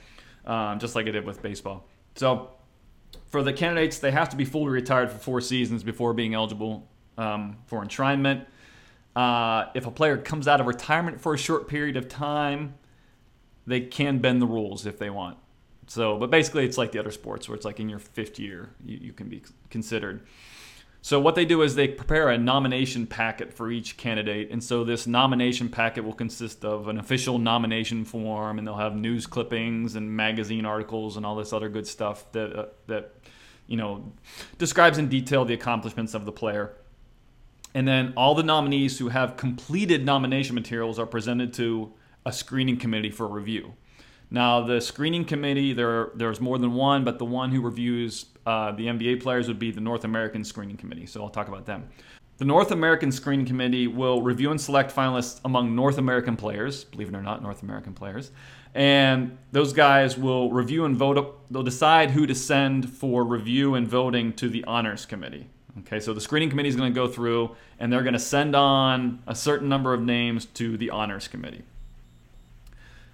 [0.44, 1.86] Um, just like I did with baseball.
[2.16, 2.50] So
[3.28, 6.88] for the candidates, they have to be fully retired for four seasons before being eligible
[7.18, 8.44] um, for enshrinement.
[9.14, 12.74] Uh, if a player comes out of retirement for a short period of time,
[13.66, 15.36] they can bend the rules if they want.
[15.86, 18.70] So, but basically, it's like the other sports where it's like in your fifth year,
[18.84, 20.26] you, you can be considered.
[21.04, 24.52] So, what they do is they prepare a nomination packet for each candidate.
[24.52, 28.94] And so, this nomination packet will consist of an official nomination form, and they'll have
[28.94, 33.16] news clippings and magazine articles and all this other good stuff that, uh, that
[33.66, 34.12] you know,
[34.58, 36.76] describes in detail the accomplishments of the player.
[37.74, 41.92] And then all the nominees who have completed nomination materials are presented to
[42.24, 43.74] a screening committee for review.
[44.30, 48.72] Now, the screening committee, there there's more than one, but the one who reviews uh,
[48.72, 51.06] the NBA players would be the North American Screening Committee.
[51.06, 51.88] So I'll talk about them.
[52.38, 57.08] The North American Screening Committee will review and select finalists among North American players, believe
[57.08, 58.32] it or not, North American players.
[58.74, 61.38] And those guys will review and vote.
[61.50, 65.46] They'll decide who to send for review and voting to the Honors Committee.
[65.80, 68.54] Okay, so the screening committee is going to go through and they're going to send
[68.54, 71.62] on a certain number of names to the Honors Committee.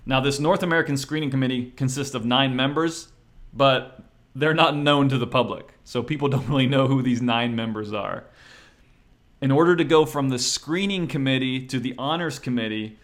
[0.07, 3.09] Now, this North American Screening Committee consists of nine members,
[3.53, 4.01] but
[4.35, 5.75] they're not known to the public.
[5.85, 8.25] So people don't really know who these nine members are.
[9.41, 12.99] In order to go from the screening committee to the honors committee,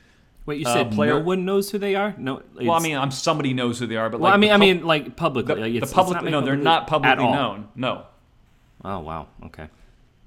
[0.46, 2.14] Wait, you said um, player- no one knows who they are?
[2.18, 2.42] No.
[2.60, 4.54] well, I mean, I'm somebody knows who they are, but well, like I mean, the
[4.54, 5.54] I mean, like publicly.
[5.54, 7.68] the, like, the public, no, they're not publicly known.
[7.74, 8.06] No.
[8.84, 9.28] Oh wow.
[9.46, 9.68] Okay.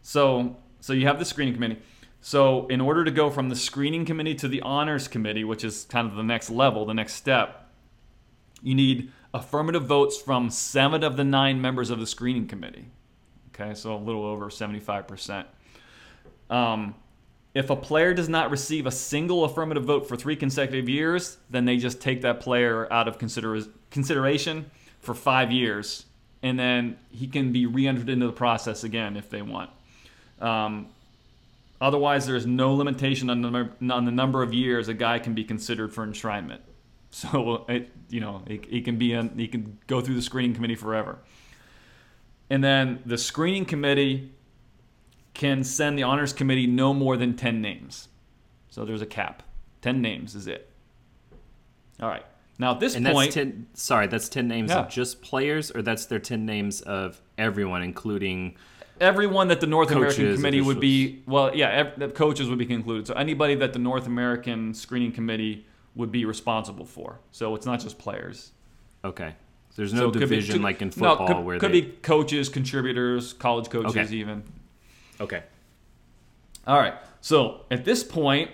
[0.01, 1.79] So, so you have the screening committee.
[2.21, 5.85] So, in order to go from the screening committee to the honors committee, which is
[5.85, 7.69] kind of the next level, the next step,
[8.63, 12.85] you need affirmative votes from seven of the nine members of the screening committee.
[13.53, 15.45] Okay, so a little over 75%.
[16.49, 16.95] Um,
[17.53, 21.65] if a player does not receive a single affirmative vote for three consecutive years, then
[21.65, 26.05] they just take that player out of consider- consideration for five years,
[26.43, 29.71] and then he can be re entered into the process again if they want.
[30.39, 30.89] Um,
[31.81, 35.43] otherwise, there's no limitation on the, on the number of years a guy can be
[35.43, 36.59] considered for enshrinement.
[37.11, 40.53] So it, you know, it, he can be in, he can go through the screening
[40.53, 41.19] committee forever.
[42.49, 44.33] And then the screening committee
[45.33, 48.09] can send the honors committee no more than 10 names.
[48.69, 49.41] So there's a cap.
[49.81, 50.69] 10 names is it.
[52.01, 52.25] All right.
[52.59, 53.67] Now at this And point, that's ten.
[53.73, 54.79] Sorry, that's ten names Yeah.
[54.79, 58.55] of just players, or that's their ten names of everyone, including.
[58.99, 62.57] everyone that the North American Coaches, committee would be, well, yeah, ev- the coaches would
[62.57, 63.05] be concluded.
[63.05, 65.67] So anybody that the North American screening committee
[65.97, 67.19] would be responsible for.
[67.31, 68.51] So it's not just players.
[69.03, 69.33] Okay.
[69.71, 71.81] So there's So no be- division could- like in no, football could, where could they.
[71.81, 74.15] be coaches, contributors, college coaches, Okay.
[74.15, 74.43] even.
[75.19, 75.43] Okay.
[76.65, 76.93] All right.
[77.21, 78.51] So at this point,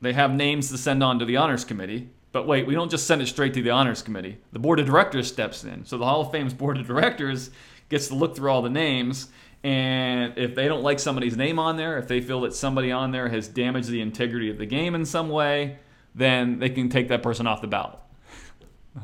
[0.00, 2.08] they have names to send on to the honors committee.
[2.32, 4.38] But wait, we don't just send it straight to the honors committee.
[4.52, 5.84] The board of directors steps in.
[5.84, 7.50] So the Hall of Fame's board of directors
[7.88, 9.28] gets to look through all the names.
[9.62, 13.10] And if they don't like somebody's name on there, if they feel that somebody on
[13.10, 15.76] there has damaged the integrity of the game in some way,
[16.14, 17.98] then they can take that person off the ballot.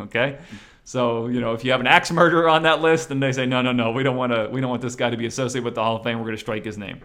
[0.01, 0.39] okay?
[0.85, 3.45] So, you know, if you have an axe murderer on that list and they say,
[3.47, 5.65] no, no, no, we don't want to, we don't want this guy to be associated
[5.65, 7.01] with the Hall of Fame, we're going to strike his name.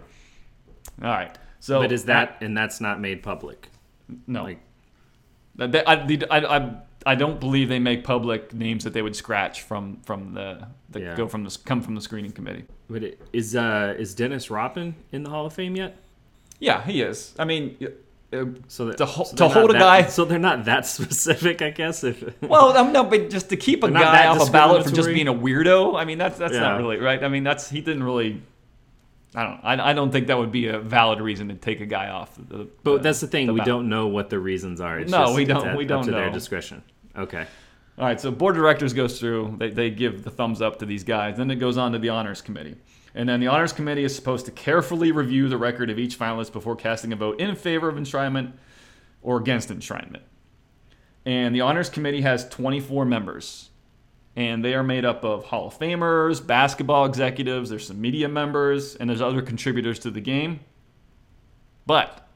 [1.01, 1.35] All right.
[1.59, 3.69] So, But is that and that's not made public?
[4.27, 4.43] no?
[4.43, 4.59] Like,
[5.55, 9.15] that- I, the- I, I, I don't believe they make public names that they would
[9.15, 11.15] scratch from from the that Yeah.
[11.15, 12.65] go from the come from the screening committee.
[12.89, 15.97] would it, is uh is Dennis Rodman in the Hall of Fame yet?
[16.59, 17.33] Yeah, he is.
[17.39, 17.75] I mean,
[18.33, 20.85] uh, So that, To ho- so to hold a that- guy- So they're not that
[20.97, 22.03] specific, I guess.
[22.03, 25.09] If well, um, no, but just to keep a guy off a ballot for just
[25.09, 25.97] being a weirdo.
[25.99, 27.23] I mean, that's that's not really right.
[27.23, 28.41] I mean, that's he didn't really.
[29.33, 29.59] I don't.
[29.63, 32.35] I, I don't think that would be a valid reason to take a guy off.
[32.35, 33.47] The, But that's the thing.
[33.47, 33.65] we ballot.
[33.65, 34.99] don't know what the reasons are.
[34.99, 36.33] It's No, just, we don't- at- we don't to their know.
[36.33, 36.83] discretion.
[37.17, 37.45] Okay.
[37.97, 39.55] All right, so board of directors goes through.
[39.57, 41.37] They, they give the thumbs up to these guys.
[41.37, 42.75] Then it goes on to the honors committee,
[43.13, 46.51] and then the honors committee is supposed to carefully review the record of each finalist
[46.53, 48.53] before casting a vote in favor of enshrinement
[49.21, 50.21] or against enshrinement.
[51.25, 53.69] And the honors committee has 24 members,
[54.35, 57.69] and they are made up of Hall of Famers, basketball executives.
[57.69, 60.61] There's some media members, and there's other contributors to the game.
[61.85, 62.27] But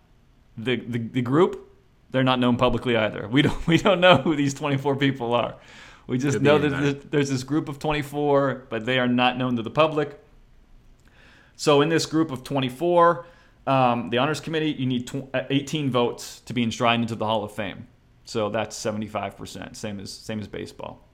[0.57, 1.71] the, the, the group,
[2.11, 3.27] they're not known publicly either.
[3.27, 5.55] We don't we don't know who these 24 people are.
[6.07, 9.37] We just Could know that there's- there's this group of 24, but they are not
[9.37, 10.19] known to the public.
[11.55, 13.25] So in this group of 24,
[13.67, 17.25] um, the honors committee, you need tw- uh, 18 votes to be enshrined into the
[17.25, 17.87] Hall of Fame.
[18.25, 21.07] So that's 75%, same as same as baseball.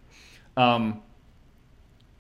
[0.58, 1.02] Um,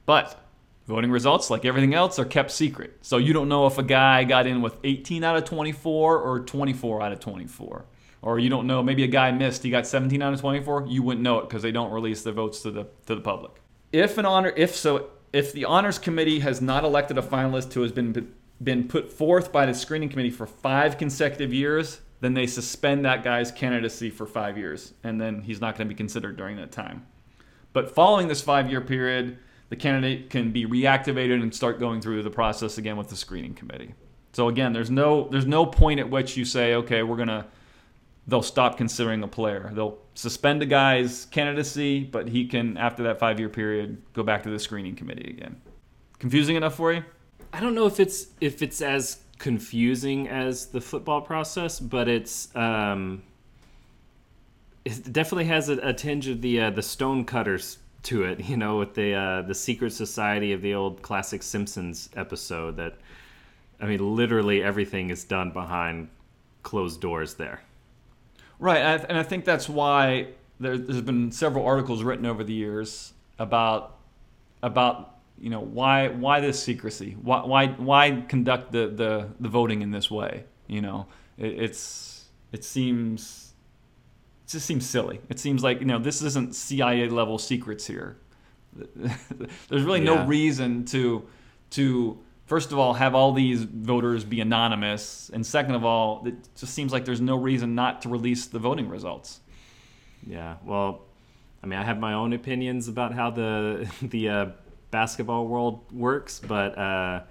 [0.05, 0.45] but
[0.87, 2.97] voting results, like everything else, are kept secret.
[3.01, 6.39] So you don't know if a guy got in with 18 out of 24 or
[6.41, 7.85] 24 out of 24.
[8.21, 10.85] Or you don't know, maybe a guy missed, he got 17 out of 24.
[10.87, 13.61] You wouldn't know it because they don't release the votes to the to the public.
[13.91, 17.81] If an honor, if so, if the honors committee has not elected a finalist who
[17.81, 22.45] has been been put forth by the screening committee for five consecutive years, then they
[22.45, 26.37] suspend that guy's candidacy for five years, and then he's not going to be considered
[26.37, 27.05] during that time.
[27.73, 32.29] But following this five-year period, the candidate can be reactivated and start going through the
[32.29, 33.95] process again with the screening committee.
[34.33, 37.47] So again, there's no there's no point at which you say, okay, we're gonna
[38.27, 39.71] they'll stop considering a player.
[39.73, 44.43] They'll suspend a guy's candidacy, but he can after that five year period go back
[44.43, 45.61] to the screening committee again.
[46.19, 47.03] Confusing enough for you?
[47.53, 52.55] I don't know if it's if it's as confusing as the football process, but it's
[52.55, 53.23] um,
[54.85, 58.77] it definitely has a, a tinge of the uh, the Stonecutters to it, you know,
[58.77, 62.77] with the uh, the secret society of the old classic Simpsons episode.
[62.77, 62.95] That
[63.79, 66.09] I mean, literally everything is done behind
[66.63, 67.61] closed doors there.
[68.61, 70.27] Right, and I think that's why
[70.59, 73.97] there, has been several articles written over the years about
[74.61, 79.81] about you know why why this secrecy, why why why conduct the the, the voting
[79.81, 80.43] in this way.
[80.67, 81.07] You know,
[81.39, 83.53] it, it's it seems
[84.45, 85.21] it just seems silly.
[85.27, 88.17] It seems like you know this isn't CIA level secrets here.
[88.95, 90.15] There's really yeah.
[90.17, 91.27] no reason to
[91.71, 92.19] to
[92.51, 96.73] first of all have all these voters be anonymous, and second of all, it just
[96.73, 99.39] seems like there's no reason not to release the voting results.
[100.27, 101.03] Yeah, well,
[101.63, 104.45] I mean, I have my own opinions about how the the uh,
[104.91, 107.21] basketball world works, but uh,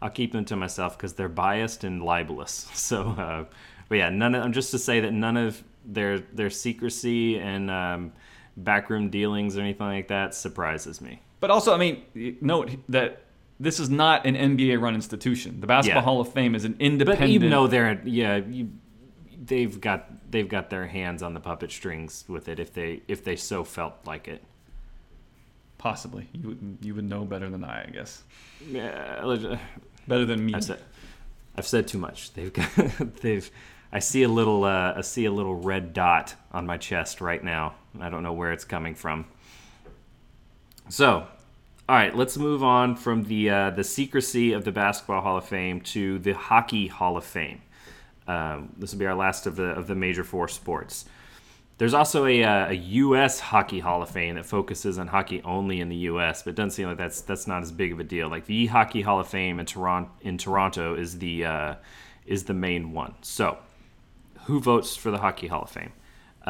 [0.00, 2.66] I'll keep them to myself because they're biased and libelous.
[2.74, 3.44] So, uh,
[3.90, 4.34] but yeah, none.
[4.34, 8.12] Of, I'm just to say that none of their their secrecy and um,
[8.56, 11.20] backroom dealings or anything like that surprises me.
[11.38, 13.26] But also, I mean, note that
[13.60, 15.60] this is not an NBA run institution.
[15.60, 16.04] The Basketball yeah.
[16.04, 17.20] Hall of Fame is an independent.
[17.20, 18.70] But even though they're yeah, you,
[19.38, 23.22] they've got they've got their hands on the puppet strings with it if they if
[23.22, 24.42] they so felt like it.
[25.76, 28.22] Possibly, you would you would know better than I, I guess.
[28.66, 29.36] Yeah,
[30.08, 30.54] better than me.
[30.54, 30.80] I've said,
[31.56, 32.32] I've said too much.
[32.32, 32.68] They've got,
[33.20, 33.50] they've
[33.92, 37.42] I see a little uh, I see a little red dot on my chest right
[37.42, 37.74] now.
[38.00, 39.26] I don't know where it's coming from.
[40.88, 41.26] So,
[41.90, 45.44] all right, let's move on from the uh, the secrecy of the Basketball Hall of
[45.44, 47.62] Fame to the Hockey Hall of Fame.
[48.28, 51.04] Um, this will be our last of the of the major four sports.
[51.78, 53.40] There's also a, uh, a U.S.
[53.40, 56.70] Hockey Hall of Fame that focuses on hockey only in the U.S., but it doesn't
[56.70, 58.28] seem like that's that's not as big of a deal.
[58.28, 61.74] Like the Hockey Hall of Fame in Toronto in Toronto is the uh,
[62.24, 63.16] is the main one.
[63.22, 63.58] So
[64.44, 65.90] who votes for the Hockey Hall of Fame.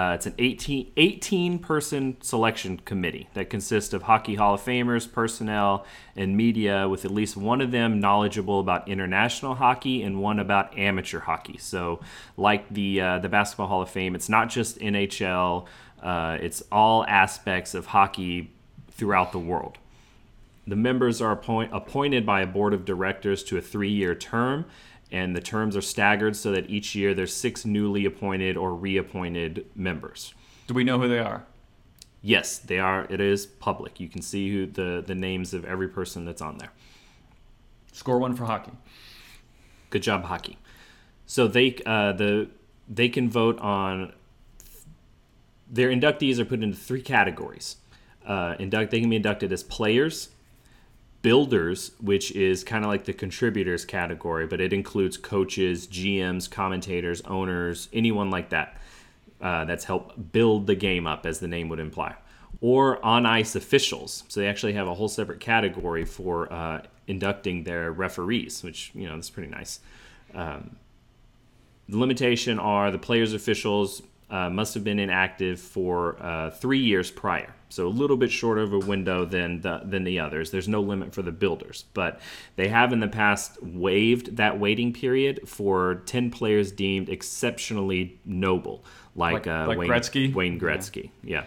[0.00, 5.10] Uh, it's an 18, 18 person selection committee that consists of Hockey Hall of Famers,
[5.10, 5.84] personnel,
[6.16, 10.78] and media, with at least one of them knowledgeable about international hockey and one about
[10.78, 11.58] amateur hockey.
[11.58, 12.00] So,
[12.38, 15.66] like the uh, the Basketball Hall of Fame, it's not just NHL;
[16.02, 18.52] uh, it's all aspects of hockey
[18.90, 19.76] throughout the world.
[20.66, 24.64] The members are appoint- appointed by a board of directors to a three year term
[25.12, 29.66] and the terms are staggered so that each year there's six newly appointed or reappointed
[29.74, 30.34] members.
[30.66, 31.44] Do we know who they are?
[32.22, 33.06] Yes, they are.
[33.08, 33.98] It is public.
[33.98, 36.72] You can see who the the names of every person that's on there.
[37.92, 38.72] Score one for hockey.
[39.88, 40.58] Good job, hockey.
[41.26, 42.48] So they uh, the
[42.88, 44.12] they can vote on
[45.70, 47.76] their inductees are put into three categories.
[48.26, 50.28] Uh, induct they can be inducted as players,
[51.22, 57.20] builders, which is kind of like the contributors category, but it includes coaches, GMs, commentators,
[57.22, 58.78] owners, anyone like that
[59.40, 62.14] uh, that's helped build the game up, as the name would imply.
[62.60, 64.24] Or on ice officials.
[64.28, 69.08] So they actually have a whole separate category for uh, inducting their referees, which, you
[69.08, 69.80] know, that's pretty nice.
[70.34, 70.76] Um,
[71.88, 77.10] the limitation are the players' officials uh, must have been inactive for uh, three years
[77.10, 77.54] prior.
[77.68, 80.50] So a little bit shorter of a window than the, than the others.
[80.50, 82.20] There's no limit for the builders, but
[82.56, 88.84] they have in the past waived that waiting period for 10 players deemed exceptionally noble,
[89.14, 90.34] like, like, uh, like Wayne Gretzky.
[90.34, 91.40] Wayne Gretzky, yeah.
[91.40, 91.44] yeah.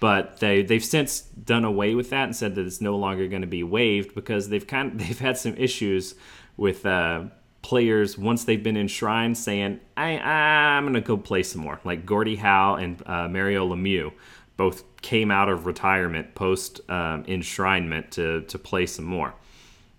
[0.00, 3.42] But they they've since done away with that and said that it's no longer going
[3.42, 6.16] to be waived because they've kind of, they've had some issues
[6.56, 7.24] with uh,
[7.62, 11.80] players once they've been enshrined saying I I'm gonna go play some more.
[11.84, 14.12] Like Gordie Howe and uh, Mario Lemieux
[14.56, 19.34] both came out of retirement post um, enshrinement to to play some more.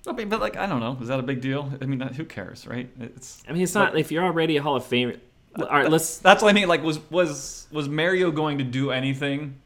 [0.05, 1.72] I mean, but like I don't know, is that a big deal?
[1.82, 2.89] I mean, who cares, right?
[2.99, 3.41] It's.
[3.47, 3.97] I mean, it's not.
[3.97, 5.20] if you're already a Hall of Fame,
[5.57, 6.18] all right, let's.
[6.18, 6.68] That's what I mean.
[6.68, 9.61] Like, was was was Mario going to do anything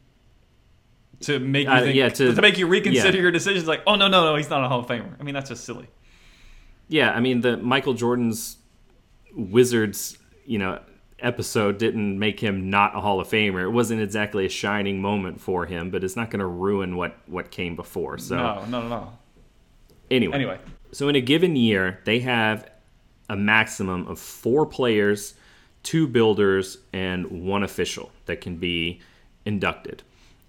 [1.20, 3.22] to make you Uh, think, yeah, to, to- make you reconsider yeah.
[3.22, 3.66] your decisions.
[3.66, 5.12] Like, oh no, no, no, he's not a Hall of Famer.
[5.18, 5.88] I mean, that's just silly.
[6.88, 8.56] Yeah, I mean the Michael Jordan's
[9.34, 10.80] Wizards, you know,
[11.20, 13.62] episode didn't make him not a Hall of Famer.
[13.62, 17.16] It wasn't exactly a shining moment for him, but it's not going to ruin what
[17.26, 18.18] what came before.
[18.18, 19.12] So No, no, no, no.
[20.10, 20.58] anyway, Anyway,
[20.92, 22.70] so in a given year, they have
[23.28, 25.34] a maximum of four players,
[25.82, 29.00] two builders, and one official that can be
[29.44, 30.02] inducted.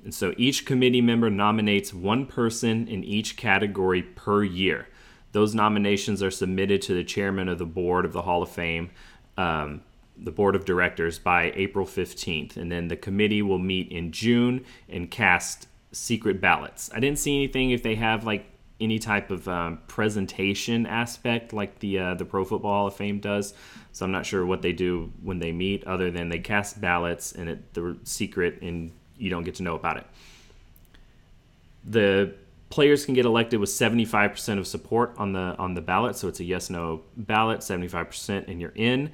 [0.03, 4.87] And so each committee member nominates one person in each category per year.
[5.31, 8.89] Those nominations are submitted to the chairman of the board of the Hall of Fame,
[9.37, 9.81] um,
[10.17, 12.57] the board of directors, by April 15th.
[12.57, 16.89] And then the committee will meet in June and cast secret ballots.
[16.93, 18.45] I didn't see anything if they have like
[18.79, 23.19] any type of um, presentation aspect like the uh, the Pro Football Hall of Fame
[23.19, 23.53] does.
[23.91, 27.33] So I'm not sure what they do when they meet, other than they cast ballots
[27.33, 30.07] and it, they're secret and you don't get to know about it.
[31.83, 32.33] The
[32.69, 36.39] players can get elected with 75% of support on the on the ballot, so it's
[36.39, 39.11] a yes no ballot, 75% and you're in.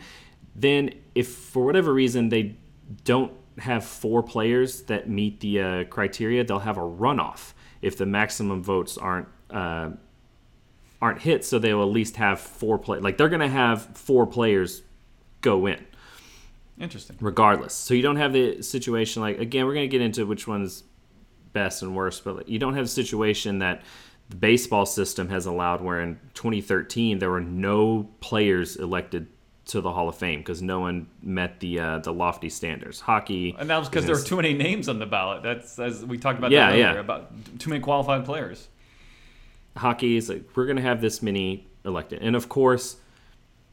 [0.55, 2.57] Then if for whatever reason they
[3.03, 8.05] don't have four players that meet the uh, criteria, they'll have a runoff if the
[8.05, 9.91] maximum votes aren't uh,
[11.01, 11.45] aren't hit.
[11.45, 12.99] So they will at least have four play.
[12.99, 14.81] Like they're gonna have four players
[15.41, 15.85] go in
[16.79, 17.17] interesting.
[17.19, 17.73] regardless.
[17.73, 20.83] So you don't have the situation like again, we're going to get into which one's
[21.55, 23.81] best and worst, but you don't have a situation that
[24.29, 29.25] the baseball system has allowed where in 2013 there were no players elected
[29.65, 32.99] to the Hall of Fame because no one met the uh, the lofty standards.
[32.99, 35.41] Hockey And that was because there were too many names on the ballot.
[35.41, 36.99] That's as we talked about Yeah, that earlier yeah.
[36.99, 38.67] about too many qualified players.
[39.77, 42.97] hockey is like we're going to have this many elected and of course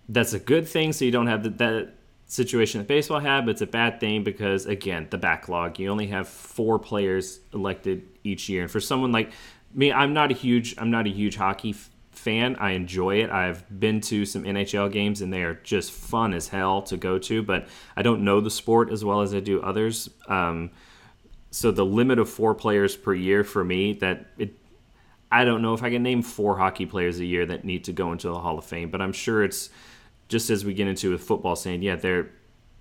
[0.08, 1.94] that's a good thing so you don't have the, that
[2.32, 5.78] situation that baseball had but it's a bad thing because again the backlog.
[5.78, 8.62] You only have four players elected each year.
[8.62, 9.32] And for someone like
[9.74, 12.56] me i'm not a huge i'm not a huge hockey f- fan.
[12.56, 13.28] I enjoy it.
[13.28, 17.18] I've been to some nhl games and they are just fun as hell to go
[17.18, 20.08] to but i don't know the sport as well as i do others.
[20.26, 20.70] Um,
[21.50, 24.58] so the limit of four players per year for me that it
[25.30, 27.92] I don't know if I can name four hockey players a year that need to
[27.92, 29.70] go into the Hall of Fame, but I'm sure it's
[30.32, 32.30] just as we get into with football saying, yeah, there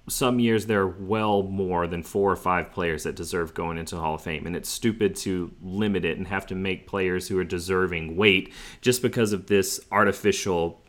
[0.07, 3.97] some years there are well more than four or five players that deserve going into
[3.97, 4.47] Hall of Fame.
[4.47, 8.53] And it's stupid to limit it and have to make players who are deserving wait
[8.79, 10.81] just because of this artificial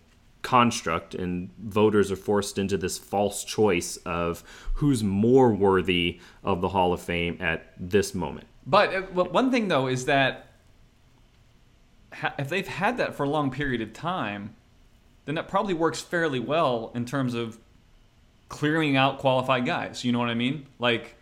[0.42, 4.44] construct and voters are forced into this false choice of
[4.74, 8.46] who's more worthy of the Hall of Fame at this moment.
[8.66, 10.46] But uh, one thing though is that
[12.38, 14.54] if they've had that for a long period of time,
[15.24, 17.58] then that probably works fairly well in terms of
[18.48, 20.04] clearing out qualified guys.
[20.04, 20.66] You know what I mean?
[20.78, 21.16] Like,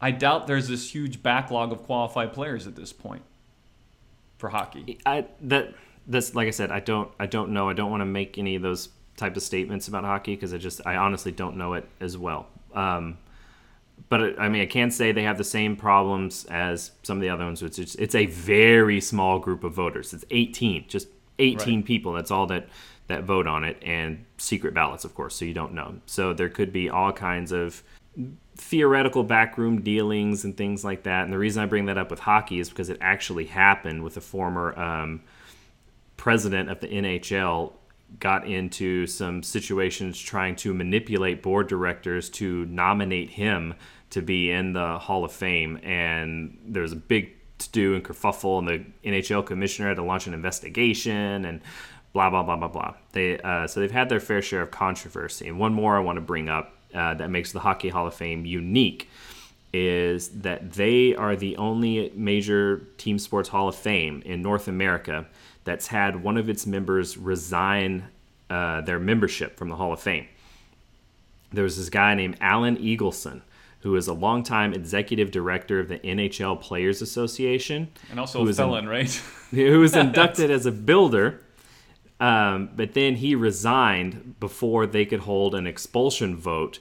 [0.00, 3.22] I doubt there's this huge backlog of qualified players at this point
[4.38, 4.98] for hockey.
[5.06, 5.74] I that
[6.06, 7.68] that's like I said, I don't I don't know.
[7.68, 10.58] I don't want to make any of those type of statements about hockey because I
[10.58, 12.48] just I honestly don't know it as well.
[12.74, 13.18] Um,
[14.08, 17.28] but I mean, I can say they have the same problems as some of the
[17.28, 17.62] other ones.
[17.62, 20.12] Which is it's a very small group of voters.
[20.12, 21.08] It's 18, just
[21.38, 21.84] 18 Right.
[21.84, 22.12] people.
[22.12, 22.66] That's all that
[23.12, 25.94] that vote on it, and secret ballots, of course, so you don't know.
[26.06, 27.82] So there could be all kinds of
[28.56, 31.24] theoretical backroom dealings and things like that.
[31.24, 34.16] And the reason I bring that up with hockey is because it actually happened with
[34.16, 35.22] a former um,
[36.16, 37.72] president of the NHL
[38.20, 43.74] got into some situations trying to manipulate board directors to nominate him
[44.10, 45.78] to be in the Hall of Fame.
[45.82, 50.02] And there was a big to do and kerfuffle, and the NHL commissioner had to
[50.02, 51.60] launch an investigation and
[52.12, 52.94] blah blah blah blah blah.
[53.12, 55.48] They uh, so they've had their fair share of controversy.
[55.48, 58.14] And one more I want to bring up uh, that makes the Hockey Hall of
[58.14, 59.08] Fame unique
[59.74, 65.26] is that they are the only major team sports Hall of Fame in North America
[65.64, 68.04] that's had one of its members resign
[68.50, 70.26] uh, their membership from the Hall of Fame.
[71.52, 73.40] There was this guy named Alan Eagleson,
[73.80, 78.58] who is a longtime executive director of the NHL Players Association, And also a is
[78.58, 79.10] in- felon, right?
[79.50, 81.40] who was inducted as a builder.
[82.22, 86.78] Um, but then he resigned before they could hold an expulsion vote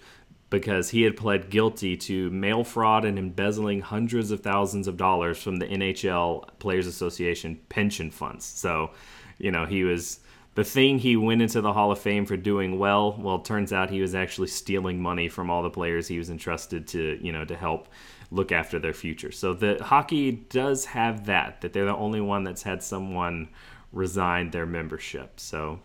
[0.51, 5.41] because he had pled guilty to mail fraud and embezzling hundreds of thousands of dollars
[5.41, 8.45] from the NHL Players Association pension funds.
[8.45, 8.91] So,
[9.39, 10.19] you know, he was
[10.53, 13.17] the thing he went into the Hall of Fame for doing well.
[13.17, 16.85] Well, turns out he was actually stealing money from all the players he was entrusted
[16.89, 17.87] to, you know, to help
[18.29, 19.31] look after their future.
[19.31, 23.49] So the hockey does have that that they're the only one that's had someone
[23.91, 25.39] resign their membership.
[25.39, 25.79] So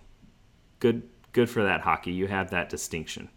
[0.80, 1.02] good
[1.32, 2.12] good for that hockey.
[2.12, 3.28] You have that distinction.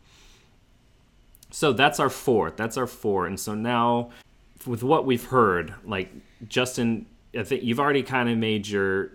[1.51, 2.51] So that's our four.
[2.51, 3.25] That's our four.
[3.25, 4.11] And so now
[4.65, 6.11] with what we've heard, like
[6.47, 7.05] Justin,
[7.37, 9.11] I think you've already kind of made your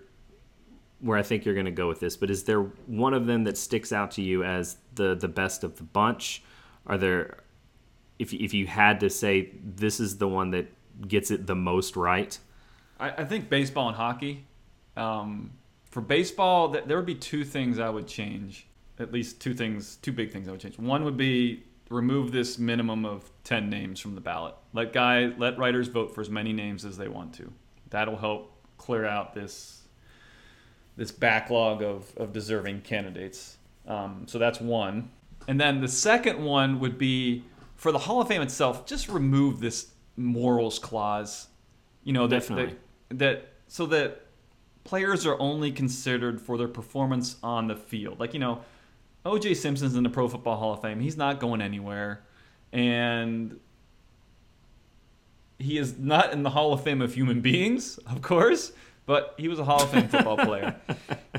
[1.01, 2.17] where I think you're going to go with this.
[2.17, 5.65] But is there one of them that sticks out to you as the the best
[5.65, 6.43] of the bunch?
[6.87, 7.39] Are there,
[8.19, 10.67] if if you had to say this is the one that
[11.07, 12.39] gets it the most right?
[12.99, 14.45] I, I think baseball and hockey.
[14.97, 15.53] Um,
[15.91, 18.67] for baseball, th- there would be two things I would change.
[18.99, 20.79] At least two things, two big things I would change.
[20.79, 24.55] One would be remove this minimum of 10 names from the ballot.
[24.73, 27.53] Let guy let writers vote for as many names as they want to.
[27.91, 29.83] That'll help clear out this
[30.97, 33.57] this backlog of, of deserving candidates.
[33.87, 35.11] Um, so that's one.
[35.49, 37.45] And then the second one would be
[37.77, 41.49] for the Hall of Fame itself, just remove this morals clause.
[42.05, 42.77] You know, that, Definitely.
[43.09, 44.24] that, that so that
[44.85, 48.21] players are only considered for their performance on the field.
[48.21, 48.61] Like, you know,
[49.25, 51.01] OJ Simpson's in the Pro Football Hall of Fame.
[51.01, 52.23] He's not going anywhere.
[52.73, 53.59] And
[55.59, 58.73] he is not in the Hall of Fame of human beings, of course,
[59.07, 60.75] but he was a Hall of Fame football player.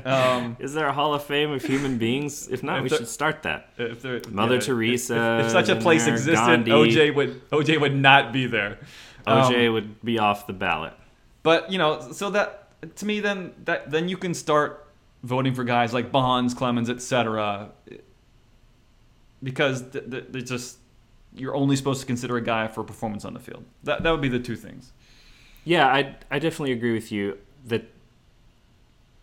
[0.04, 2.46] Um, Is there a Hall of Fame of human beings?
[2.46, 3.70] If not, If we should start that.
[3.76, 6.70] if there, Mother yeah, Teresa If, if such a place there, existed, Gandhi.
[6.70, 8.78] OJ would OJ would not be there.
[9.26, 10.92] OJ Um, would be off the ballot.
[11.42, 14.86] But you know, so that to me, then that then you can start
[15.22, 17.70] voting for guys like Bonds, Clemens, etc.
[19.42, 20.78] Because th- th- they just
[21.34, 23.64] you're only supposed to consider a guy for performance on the field.
[23.84, 24.92] That that would be the two things.
[25.64, 27.90] Yeah, I I definitely agree with you that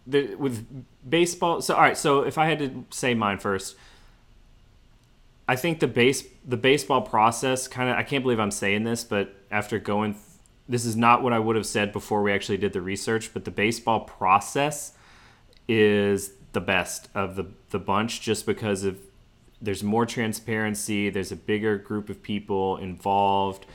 [0.05, 1.61] the, with baseball.
[1.61, 3.75] So all right, so if I had to say mine first,
[5.47, 9.03] I think the base the baseball process kind of I can't believe I'm saying this,
[9.03, 10.15] but after going,
[10.67, 13.33] this is not what I would have said before we actually did the research.
[13.33, 14.93] But the baseball process
[15.67, 18.99] is the best of the the bunch, just because of
[19.61, 23.65] there's more transparency, there's a bigger group of people involved,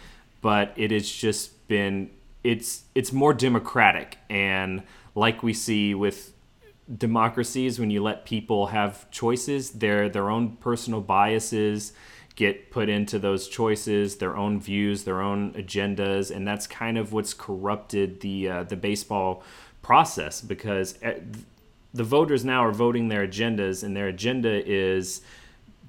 [0.42, 2.10] but it has just been
[2.44, 4.82] it's it's more democratic and
[5.14, 6.32] like we see with
[6.96, 11.92] democracies when you let people have choices their their own personal biases
[12.38, 17.12] get put into those choices their own views their own agendas and that's kind of
[17.12, 19.42] what's corrupted the uh, the baseball
[19.82, 21.18] process because eh,
[21.92, 25.20] the voters now are voting their agendas and their agenda is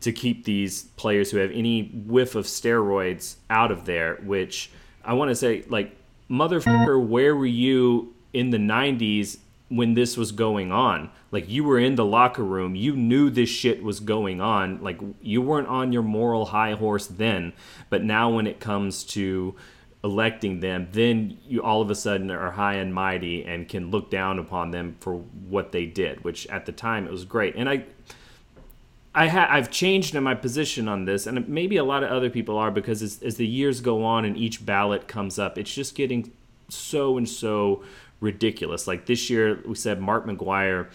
[0.02, 4.72] to keep these players who have any whiff of steroids out of there, which
[5.04, 5.96] I want to say, like,
[6.30, 9.38] motherfucker, where were you in the 90s
[9.70, 11.10] when this was going on?
[11.32, 14.82] Like, you were in the locker room, you knew this shit was going on.
[14.82, 17.54] Like, you weren't on your moral high horse then,
[17.90, 19.56] but now when it comes to
[20.04, 24.10] electing them, then you all of a sudden are high and mighty and can look
[24.10, 27.56] down upon them for what they did, which at the time it was great.
[27.56, 27.84] And I,
[29.14, 32.30] I ha- I've changed in my position on this, and maybe a lot of other
[32.30, 35.74] people are because as, as the years go on and each ballot comes up, it's
[35.74, 36.32] just getting
[36.70, 37.84] so and so
[38.20, 38.88] ridiculous.
[38.88, 40.88] Like this year, we said Mark McGwire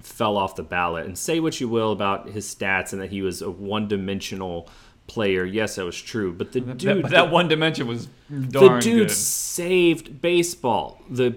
[0.00, 3.22] fell off the ballot, and say what you will about his stats and that he
[3.22, 4.68] was a one-dimensional
[5.06, 5.44] player.
[5.44, 9.10] Yes, that was true, but the That, dude, that one dimension was the dude good.
[9.10, 11.00] saved baseball.
[11.08, 11.36] The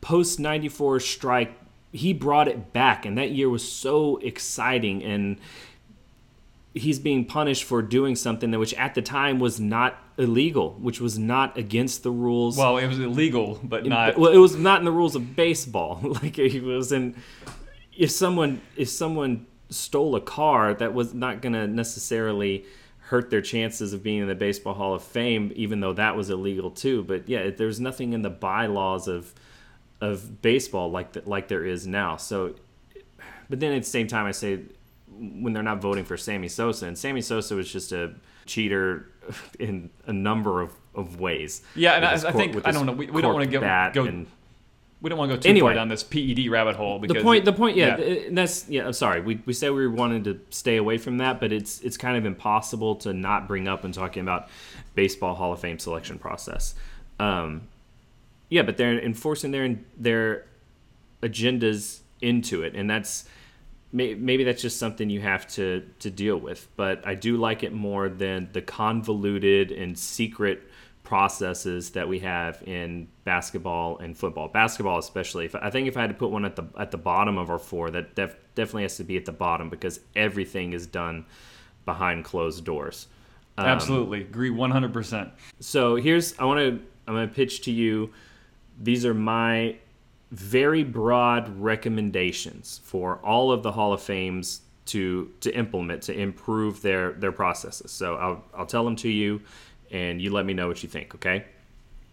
[0.00, 1.54] post 94 strike,
[1.92, 3.04] he brought it back.
[3.04, 5.02] And that year was so exciting.
[5.02, 5.38] And
[6.74, 11.00] he's being punished for doing something that, which at the time was not illegal, which
[11.00, 12.56] was not against the rules.
[12.56, 14.18] Well, it was illegal, but not.
[14.18, 16.00] well, it was not in the rules of baseball.
[16.02, 17.16] like it was in.
[17.96, 22.64] If someone if someone stole a car, that was not going to necessarily
[22.98, 26.28] hurt their chances of being in the Baseball Hall of Fame, even though that was
[26.28, 27.02] illegal too.
[27.04, 29.34] But yeah, there's nothing in the bylaws of
[30.00, 32.16] of baseball like that like there is now.
[32.16, 32.54] So,
[33.48, 34.60] but then at the same time, I say
[35.18, 38.12] when they're not voting for Sammy Sosa, and Sammy Sosa was just a
[38.46, 39.08] cheater
[39.58, 41.62] in a number of, of ways.
[41.74, 43.94] Yeah, and I- I cor- think- I don't know, we- we don't wanna go- bat
[43.94, 44.26] go and-
[45.00, 45.68] we don't want to go too Anyway.
[45.68, 48.84] far down this PED rabbit hole because the point the point yeah, th- that's yeah
[48.84, 51.96] i'm sorry we, we said we wanted to stay away from that but it's it's
[51.96, 54.48] kind of impossible to not bring up when talking about
[54.96, 56.74] baseball hall of fame selection process
[57.20, 57.60] um
[58.48, 60.44] yeah but they're enforcing their their
[61.22, 63.28] agendas into it and that's
[63.92, 67.72] maybe that's just something you have to to deal with but i do like it
[67.72, 70.62] more than the convoluted and secret
[71.08, 74.46] processes that we have in basketball and football.
[74.46, 75.46] Basketball, especially.
[75.46, 77.48] If, I think if I had to put one at the at the bottom of
[77.48, 81.24] our four, that def, definitely has to be at the bottom because everything is done
[81.86, 83.06] behind closed doors.
[83.56, 85.30] Um, absolutely agree 100%.
[85.60, 88.12] So here's I want to I'm going to pitch to you.
[88.78, 89.78] These are my
[90.30, 96.82] very broad recommendations for all of the Hall of Fames to to implement to improve
[96.82, 97.90] their their processes.
[97.90, 99.40] So I'll I'll tell them to you,
[99.90, 101.44] and you let me know what you think, okay?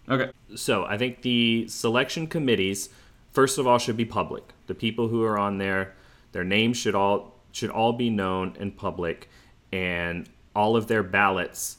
[0.09, 0.31] Okay.
[0.55, 2.89] So I think the selection committees,
[3.33, 4.43] first of all, should be public.
[4.67, 5.95] The people who are on there,
[6.31, 9.29] their names should all should all be known in public,
[9.71, 11.77] and all of their ballots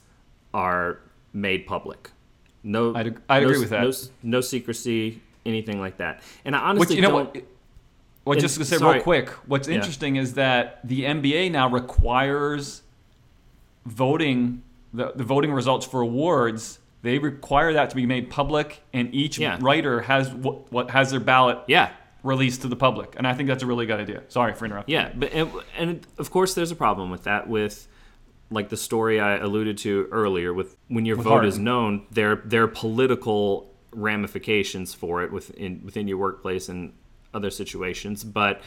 [0.52, 1.00] are
[1.32, 2.10] made public.
[2.62, 3.82] No, I'd I'd no, agree with that.
[3.82, 6.22] No, no secrecy, anything like that.
[6.44, 7.34] And I honestly Which you know don't.
[7.34, 7.44] what?
[8.24, 8.94] Well, And- just to say sorry.
[8.94, 9.76] real quick, what's Yeah.
[9.76, 12.82] interesting is that the NBA now requires
[13.84, 16.78] voting the, the voting results for awards.
[17.02, 19.58] They require that to be made public, and each Yeah.
[19.60, 21.90] writer has what, what has their ballot Yeah,
[22.22, 23.14] released to the public.
[23.16, 24.22] And I think that's a really good idea.
[24.28, 24.92] Sorry for interrupting.
[24.94, 27.86] Yeah, but and, and of course there's a problem with that with
[28.50, 32.36] like the story I alluded to earlier with when your With vote is known, their
[32.44, 36.92] there are political ramifications for it within within your workplace and
[37.34, 38.60] other situations, but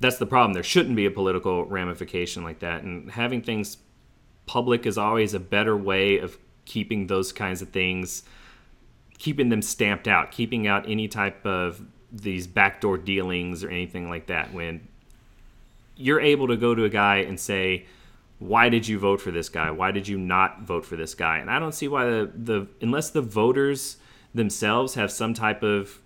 [0.00, 0.52] that's the problem.
[0.52, 3.78] There shouldn't be a political ramification like that, and having things
[4.46, 8.24] public is always a better way of keeping those kinds of things
[9.18, 11.82] keeping them stamped out, keeping out any type of
[12.12, 14.52] these backdoor dealings or anything like that.
[14.52, 14.86] When
[15.96, 17.86] you're able to go to a guy and say,
[18.38, 19.70] "Why did you vote for this guy?
[19.70, 22.66] Why did you not vote for this guy?" And I don't see why the, the
[22.80, 23.96] unless the voters
[24.34, 26.00] themselves have some type of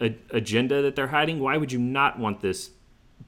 [0.00, 2.70] a, agenda that they're hiding, why would you not want this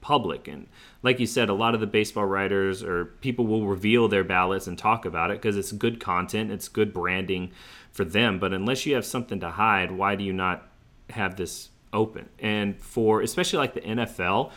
[0.01, 0.47] public?
[0.47, 0.67] And
[1.03, 4.67] like you said, a lot of the baseball writers or people will reveal their ballots
[4.67, 7.51] and talk about it because it's good content, it's good branding
[7.91, 8.39] for them.
[8.39, 10.67] But unless you have something to hide, why do you not
[11.09, 12.29] have this open?
[12.39, 14.51] And for especially like the NFL,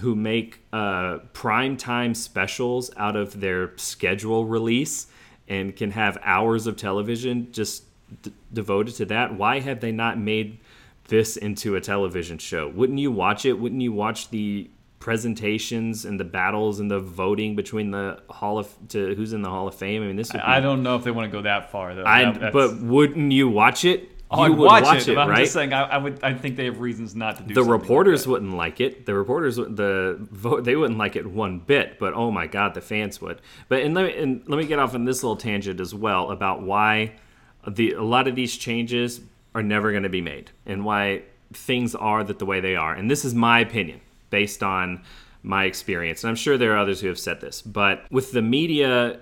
[0.00, 5.08] who make uh, prime time specials out of their schedule release
[5.48, 7.84] and can have hours of television just
[8.22, 9.34] d- devoted to that.
[9.34, 10.58] Why have they not made
[11.08, 12.68] this into a television show?
[12.68, 13.54] Wouldn't you watch it?
[13.54, 18.72] Wouldn't you watch the presentations and the battles and the voting between the Hall of
[18.90, 20.02] to who's in the Hall of Fame?
[20.02, 21.94] I mean, this would be, I don't know if they want to go that far
[21.94, 22.04] though.
[22.04, 24.10] I, That- but wouldn't you watch it?
[24.30, 25.14] Oh, you I'd would watch, it.
[25.14, 25.38] but I'm right?
[25.38, 26.22] just saying, I, I would.
[26.22, 27.54] I think they have reasons not to do.
[27.54, 28.30] the like reporters that.
[28.30, 29.06] wouldn't like it.
[29.06, 31.98] The reporters, would- the vote, they wouldn't like it one bit.
[31.98, 33.40] But oh my god, the fans would.
[33.70, 36.30] But and let me and let me get off on this little tangent as well
[36.30, 37.12] about why
[37.68, 39.20] the a lot of these changes
[39.54, 42.94] are never going to be made and why things are that the way they are.
[42.94, 44.00] And this is my opinion
[44.30, 45.02] based on
[45.42, 46.22] my experience.
[46.22, 49.20] And I'm sure there are others who have said this, but with the media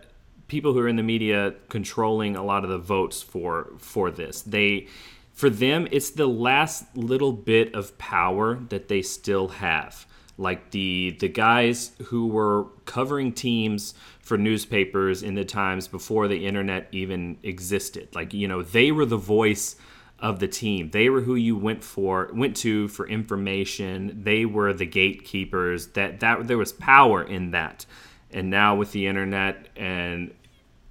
[0.48, 4.42] people who are in the media controlling a lot of the votes for for this.
[4.42, 4.86] They
[5.32, 10.06] for them it's the last little bit of power that they still have.
[10.38, 13.94] Like the the guys who were covering teams
[14.26, 18.08] for newspapers in the times before the internet even existed.
[18.12, 19.76] Like you know, they were the voice
[20.18, 20.90] of the team.
[20.90, 24.24] They were who you went for went to for information.
[24.24, 25.88] They were the gatekeepers.
[25.88, 27.86] That that there was power in that.
[28.32, 30.34] And now with the internet and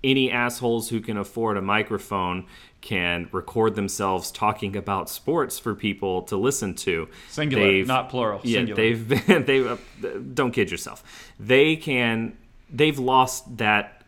[0.01, 2.45] any assholes who can afford a microphone
[2.79, 7.09] can record themselves talking about sports for people to listen to.
[7.29, 8.39] Singular, They've- not plural.
[8.45, 8.75] Yeah, Singular.
[8.81, 9.75] they've been, they uh,
[10.33, 11.03] don't kid yourself.
[11.37, 12.37] They can
[12.75, 14.03] they've lost that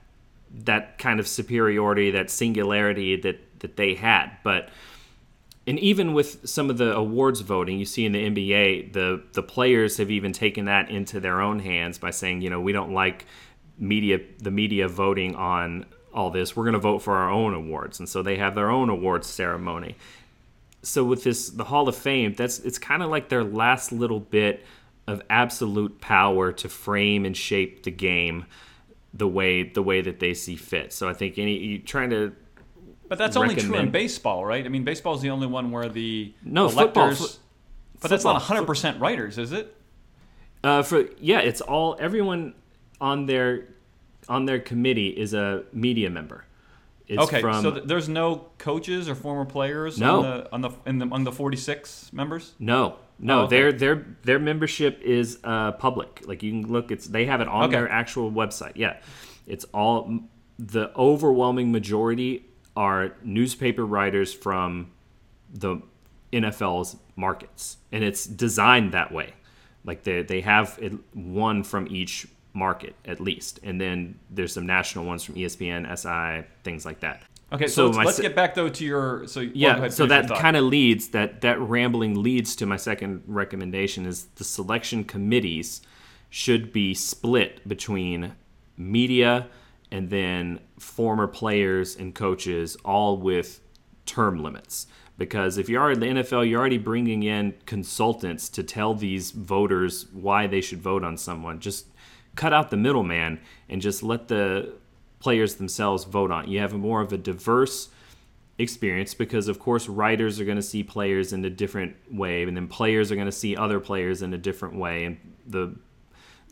[0.49, 4.31] that kind of superiority, that singularity that that they had.
[4.43, 4.69] But
[5.65, 9.43] and even with some of the awards voting you see in the NBA, the the
[9.43, 12.93] players have even taken that into their own hands by saying, you know, we don't
[12.93, 13.25] like
[13.77, 16.55] media the media voting on all this.
[16.55, 19.27] We're going to vote for our own awards, and so they have their own awards
[19.27, 19.95] ceremony.
[20.83, 24.19] So with this, the Hall of Fame, that's it's kind of like their last little
[24.19, 24.65] bit
[25.07, 28.45] of absolute power to frame and shape the game
[29.13, 30.91] the way the way that they see fit.
[30.93, 32.33] So I think any you trying to
[33.07, 34.65] But that's only true in baseball, right?
[34.65, 37.35] I mean, baseball is the only one where the No, football- electors.
[37.35, 37.41] fo-
[38.01, 39.75] but that's not 100% writers, is it?
[40.63, 42.53] Uh, for yeah, it's all everyone
[42.99, 43.67] on their
[44.27, 46.43] on their committee is a media member.
[47.07, 50.17] It's okay, from so th- there's no coaches or former players No.
[50.17, 52.53] on the on the in the among the 46 members.
[52.59, 53.55] no, no, Oh, okay.
[53.55, 56.23] their their their membership is uh, public.
[56.27, 57.73] Like you can look, it's they have it on Okay.
[57.77, 58.73] their actual website.
[58.75, 58.97] Yeah,
[59.45, 60.19] it's all
[60.59, 62.45] the overwhelming majority
[62.75, 64.91] are newspaper writers from
[65.53, 65.81] the
[66.31, 69.33] NFL's markets, and it's designed that way.
[69.83, 70.79] Like they they have
[71.13, 76.45] one from each market at least, and then there's some national ones from ESPN, SI,
[76.63, 77.21] things like that.
[77.51, 80.05] Okay, so, So let's, my let's se- get back though to your so Yeah, so
[80.05, 85.03] that kind of leads that that rambling leads to my second recommendation is the selection
[85.05, 85.81] committees
[86.29, 88.33] should be split between
[88.75, 89.47] media
[89.89, 93.61] and then former players and coaches all with
[94.05, 94.87] term limits.
[95.17, 99.31] Because if you are in the NFL you're already bringing in consultants to tell these
[99.31, 101.61] voters why they should vote on someone.
[101.61, 101.87] Just
[102.35, 103.39] cut out the middleman
[103.69, 104.73] and just let the
[105.19, 106.49] players themselves vote on.
[106.49, 107.89] You have more of a diverse
[108.59, 112.57] experience because of course writers are going to see players in a different way and
[112.57, 115.75] then players are going to see other players in a different way and the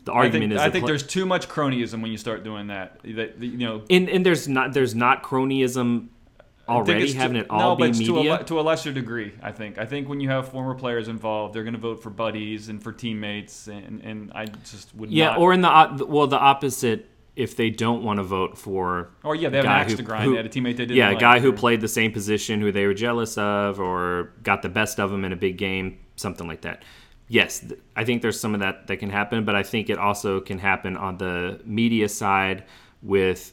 [0.04, 2.44] the argument I think, is I think pla- there's too much cronyism when you start
[2.44, 3.00] doing that.
[3.02, 6.08] That you know, and, and there's not there's not cronyism
[6.68, 8.92] already to- having it no, all but be it's to a, media to a lesser
[8.92, 9.32] degree.
[9.42, 9.78] I think.
[9.78, 12.80] I think when you have former players involved, they're going to vote for buddies and
[12.80, 15.38] for teammates, and, and I just would not yeah not.
[15.38, 19.48] or in the well the opposite if they don't want to vote for or yeah,
[19.50, 20.24] they have an axe who- to grind.
[20.24, 20.96] who- they had a teammate they didn't.
[20.96, 23.78] yeah, a like, guy who or- played the same position who they were jealous of
[23.78, 26.82] or got the best of them in a big game, something like that.
[27.28, 29.98] Yes, th- I think there's some of that that can happen, but I think it
[29.98, 32.64] also can happen on the media side
[33.02, 33.52] with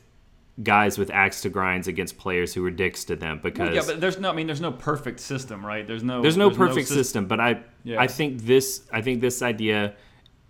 [0.61, 3.81] guys with axe to grinds against players who are dicks to them because Well, yeah,
[3.87, 4.29] but there's no.
[4.29, 5.85] I mean, there's no perfect system, right?
[5.87, 6.21] There's no.
[6.21, 7.99] there's no perfect sys- system, but I Yeah.
[7.99, 9.95] I think this I think this idea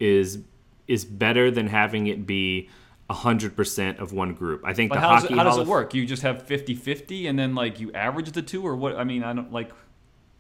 [0.02, 0.40] is
[0.88, 2.68] is better than having it be
[3.10, 4.62] hundred percent of one group.
[4.66, 5.94] I think But the how does, hockey it, how does it work?
[5.94, 8.96] You just have 50-50 and then like you average the two, or what?
[8.96, 9.70] I mean, I don't like.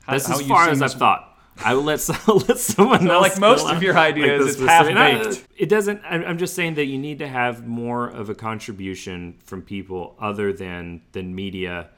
[0.03, 1.29] How, That's how as far as I've thought.
[1.63, 3.21] I will let some, let someone So, else.
[3.21, 5.47] like most of your ideas, the it's half-baked.
[5.55, 6.01] It doesn't.
[6.03, 10.15] I'm I'm just saying that you need to have more of a contribution from people
[10.19, 11.89] other than than media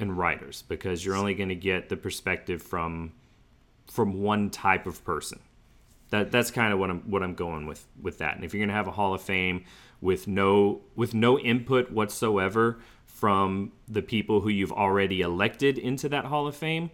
[0.00, 3.12] and writers because you're only going to get the perspective from
[3.86, 5.38] from one type of person.
[6.10, 8.34] That that's kind of what I'm what I'm going with with that.
[8.34, 9.64] And if you're going to have a Hall of Fame
[10.00, 16.24] with no with no input whatsoever from the people who you've already elected into that
[16.24, 16.90] Hall of Fame,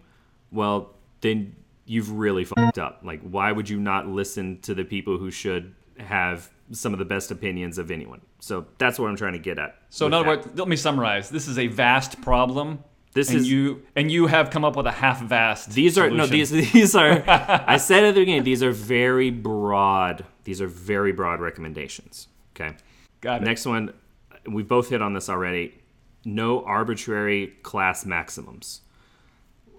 [0.51, 3.01] well, then you've really fucked up.
[3.03, 7.05] Like, why would you not listen to the people who should have some of the
[7.05, 8.23] best opinions of anyone?
[8.41, 9.77] So that's what I'm trying to get at.
[9.91, 11.29] So in other words, let me summarize.
[11.29, 12.83] This is a vast problem.
[13.13, 15.71] This and is- you and you have come up with a half-vast.
[15.73, 20.25] These are no these these are I said at the beginning these are very broad
[20.45, 22.29] these are very broad recommendations.
[22.55, 22.75] Okay.
[23.25, 23.45] Got it.
[23.45, 23.93] Next one
[24.47, 25.75] we both hit on this already.
[26.25, 28.83] No arbitrary class maximums.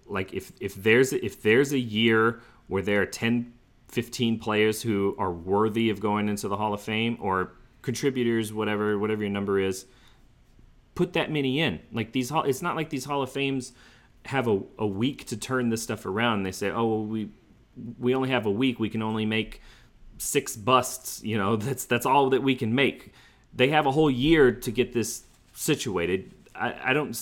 [0.06, 3.54] Like if if there's if there's a year where there are 10
[3.88, 8.98] 15 players who are worthy of going into the Hall of Fame or contributors whatever
[9.00, 9.86] whatever your number is
[10.96, 11.82] put that many in.
[11.92, 13.74] Like these, hall- it's not like these Hall of Fames
[14.26, 16.44] have a, a week to turn this stuff around.
[16.44, 17.30] They say, oh, well, we
[18.00, 18.80] we only have a week.
[18.80, 19.62] We can only make
[20.18, 21.22] six busts.
[21.24, 23.14] You know, that's that's all that we can make.
[23.56, 26.32] They have a whole year to get this situated.
[26.54, 27.18] I, I don't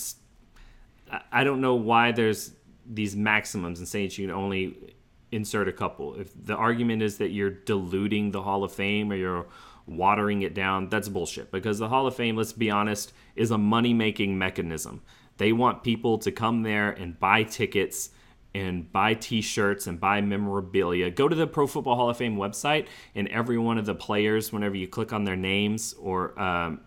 [1.31, 2.51] I don't know why there's
[2.85, 4.95] these maximums and saying you can only
[5.31, 6.15] insert a couple.
[6.15, 9.45] If the argument is that you're diluting the Hall of Fame or you're
[9.85, 11.51] watering it down, that's bullshit.
[11.51, 15.01] Because the Hall of Fame, let's be honest, is a money making mechanism.
[15.37, 18.11] They want people to come there and buy tickets
[18.55, 21.09] and buy t-shirts and buy memorabilia.
[21.09, 24.53] Go to the Pro Football Hall of Fame website and every one of the players,
[24.53, 26.81] whenever you click on their names or um,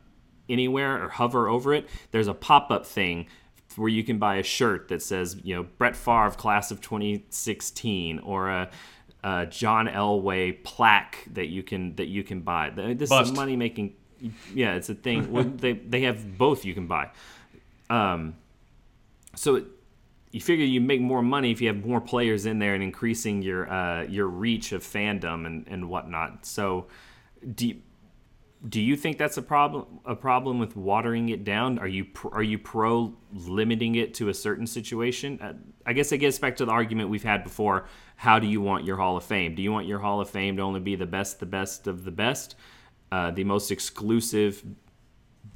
[0.49, 3.27] anywhere or hover over it, there's a pop-up thing
[3.75, 8.21] where you can buy a shirt that says, you know, Brett Favre class of 2016
[8.21, 8.71] or a,
[9.51, 12.71] John Elway plaque that you can that you can buy.
[12.71, 13.33] This is Bust.
[13.33, 13.95] a money making.
[14.55, 15.33] Yeah, it's a thing.
[15.33, 17.11] well, they they have both you can buy.
[17.91, 18.37] Um,
[19.35, 19.64] so it,
[20.37, 23.41] you figure you make more money if you have more players in there and increasing
[23.41, 26.45] your uh, your reach of fandom and, and whatnot.
[26.45, 26.89] So
[27.55, 27.80] do you,
[28.68, 31.78] do you think that's a problem a problem with watering it down?
[31.78, 35.41] Are you pr- are you pro limiting it to a certain situation?
[35.41, 35.55] Uh,
[35.87, 37.87] I guess it gets back to the argument we've had before.
[38.16, 39.55] How do you want your Hall of Fame?
[39.55, 42.05] Do you want your Hall of Fame to only be the best, the best of
[42.05, 42.57] the best,
[43.11, 44.62] uh, the most exclusive,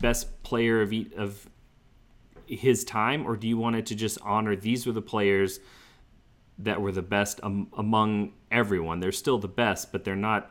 [0.00, 1.49] best player of each, of
[2.56, 5.60] his time, or do you want it to just honor these were the players
[6.58, 9.00] that were the best um, among everyone?
[9.00, 10.50] They're still the best, but they're not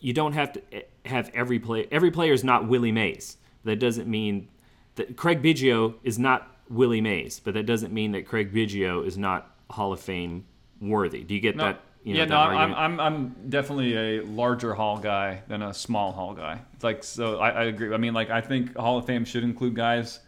[0.00, 1.86] you don't have to eh, have every player.
[1.90, 3.36] Every player is not Willie Mays.
[3.64, 4.48] That doesn't mean
[4.96, 9.18] that Craig Biggio is not Willie Mays, but that doesn't mean that Craig Biggio is
[9.18, 10.44] not Hall of Fame
[10.80, 11.22] worthy.
[11.22, 11.82] Do you get No, that?
[12.02, 12.74] You know, yeah, no, I'm.
[12.74, 16.58] I'm, I'm definitely a larger hall guy than a small hall guy.
[16.72, 17.92] It's like, so I, I agree.
[17.92, 20.20] I mean, like, I think Hall of Fame should include guys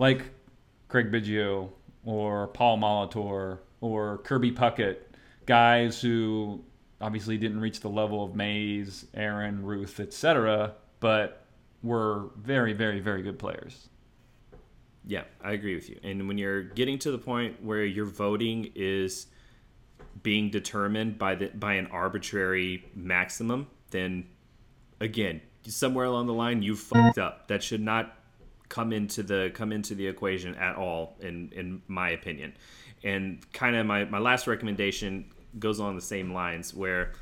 [0.00, 0.24] like
[0.88, 1.68] Craig Biggio
[2.04, 4.96] or Paul Molitor or Kirby Puckett,
[5.46, 6.64] guys who
[7.00, 11.46] obviously didn't reach the level of Mays, Aaron, Ruth, etc., but
[11.82, 13.88] were very, very, very good players.
[15.06, 15.98] Yeah, I agree with you.
[16.02, 19.26] And when you're getting to the point where your voting is
[20.22, 24.26] being determined by the by an arbitrary maximum, then
[25.00, 27.48] again, somewhere along the line you fucked up.
[27.48, 28.14] That should not
[28.70, 32.54] come into the come into the equation at all in in my opinion.
[33.04, 35.26] And kind of my my last recommendation
[35.58, 37.12] goes along the same lines where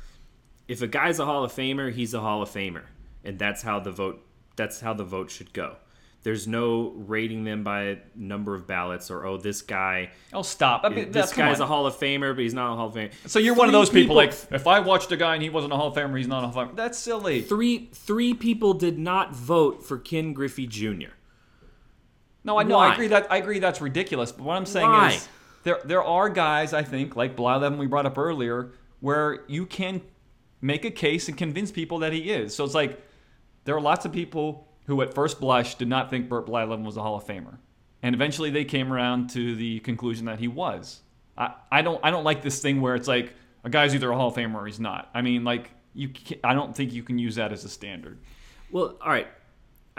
[0.69, 2.83] if a guy's a Hall of Famer, he's a Hall of Famer.
[3.25, 4.25] And that's how the vote
[4.55, 5.75] that's how the vote should go.
[6.21, 10.81] There's no rating them by number of ballots or oh this guy Oh, stop!
[10.83, 11.63] I mean, this guy's on.
[11.63, 13.11] a Hall of Famer but he's not a Hall of Famer.
[13.25, 15.49] So you're one of Three those people, like if I watched a guy and he
[15.49, 16.75] wasn't a Hall of Famer, he's not a Hall of Famer.
[16.75, 17.41] That's silly.
[17.41, 21.13] three three people did not vote for Ken Griffey Jr.
[22.49, 22.77] No, I know.
[22.77, 22.89] Why?
[22.89, 24.31] I agree that I agree that's ridiculous.
[24.31, 25.11] But what I'm saying Why?
[25.11, 25.29] is
[25.61, 28.71] there there are guys I think like Blyleven we brought up earlier
[29.01, 30.01] where you can
[30.59, 32.55] make a case and convince people that he is.
[32.55, 32.99] So it's like
[33.65, 36.97] there are lots of people who at first blush did not think Bert Blyleven was
[36.97, 37.59] a Hall of Famer,
[38.01, 41.01] and eventually they came around to the conclusion that he was.
[41.37, 44.15] I, I don't I don't like this thing where it's like a guy's either a
[44.15, 45.11] Hall of Famer or he's not.
[45.13, 46.09] I mean like you
[46.43, 48.17] I don't think you can use that as a standard.
[48.71, 49.27] Well, all right.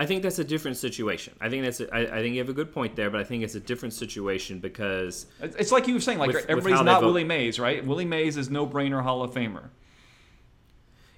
[0.01, 1.35] I think that's a different situation.
[1.43, 3.25] I think that's a, I, I think you have a good point there, but I
[3.25, 6.79] think it's a different situation because It's like you were saying, like With- with everybody's
[6.79, 7.03] they not.
[7.03, 7.85] Willie Mays, right?
[7.85, 9.69] Willie Mays is no brainer Hall of Famer.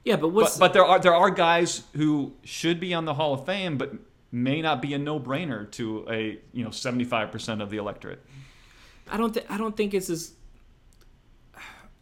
[0.05, 3.15] yeah, but what's But, but there are there are guys who should be on the
[3.15, 3.93] Hall of Fame, but
[4.33, 7.77] may not be a no brainer to a you know seventy five percent of the
[7.77, 8.21] electorate.
[9.09, 10.33] I don't th- I don't think it's as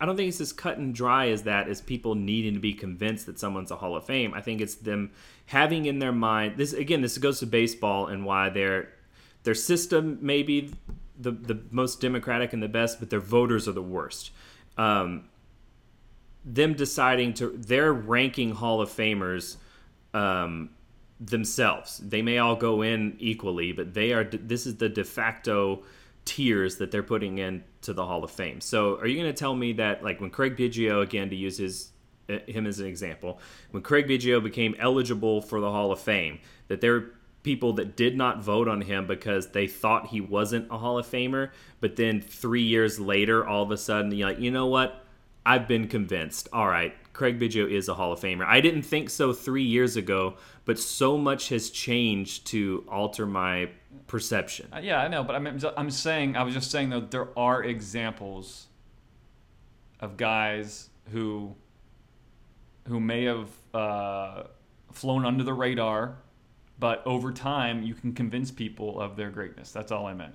[0.00, 2.72] I don't think it's as cut and dry as that as people needing to be
[2.72, 4.32] convinced that someone's a Hall of Fame.
[4.32, 5.10] I think it's them
[5.50, 8.88] having in their mind this again this goes to baseball and why their
[9.42, 10.72] their system may be
[11.20, 14.30] the the most democratic and the best, but their voters are the worst.
[14.76, 15.28] Um,
[16.44, 19.56] them deciding to they're ranking Hall of Famers
[20.14, 20.70] um,
[21.20, 21.98] themselves.
[21.98, 24.24] They may all go in equally, but they are.
[24.24, 25.82] This is the de facto
[26.24, 28.60] tiers that they're putting into the Hall of Fame.
[28.60, 31.58] So, are you going to tell me that, like, when Craig Biggio, again, to use
[31.58, 31.90] his
[32.46, 36.80] him as an example, when Craig Biggio became eligible for the Hall of Fame, that
[36.80, 37.10] there were
[37.42, 41.06] people that did not vote on him because they thought he wasn't a Hall of
[41.06, 41.50] Famer,
[41.80, 45.04] but then three years later, all of a sudden, you're like, you know what?
[45.44, 46.48] I've been convinced.
[46.52, 48.44] All right, Craig Biggio is a Hall of Famer.
[48.44, 53.70] I didn't think so three years ago, but so much has changed to alter my
[54.06, 54.68] perception.
[54.72, 57.64] Uh, yeah, I know, but I'm I'm saying I was just saying that there are
[57.64, 58.66] examples
[59.98, 61.54] of guys who
[62.90, 64.42] who may have uh,
[64.92, 66.16] flown under the radar,
[66.78, 69.72] but over time you can convince people of their greatness.
[69.72, 70.34] That's all I meant.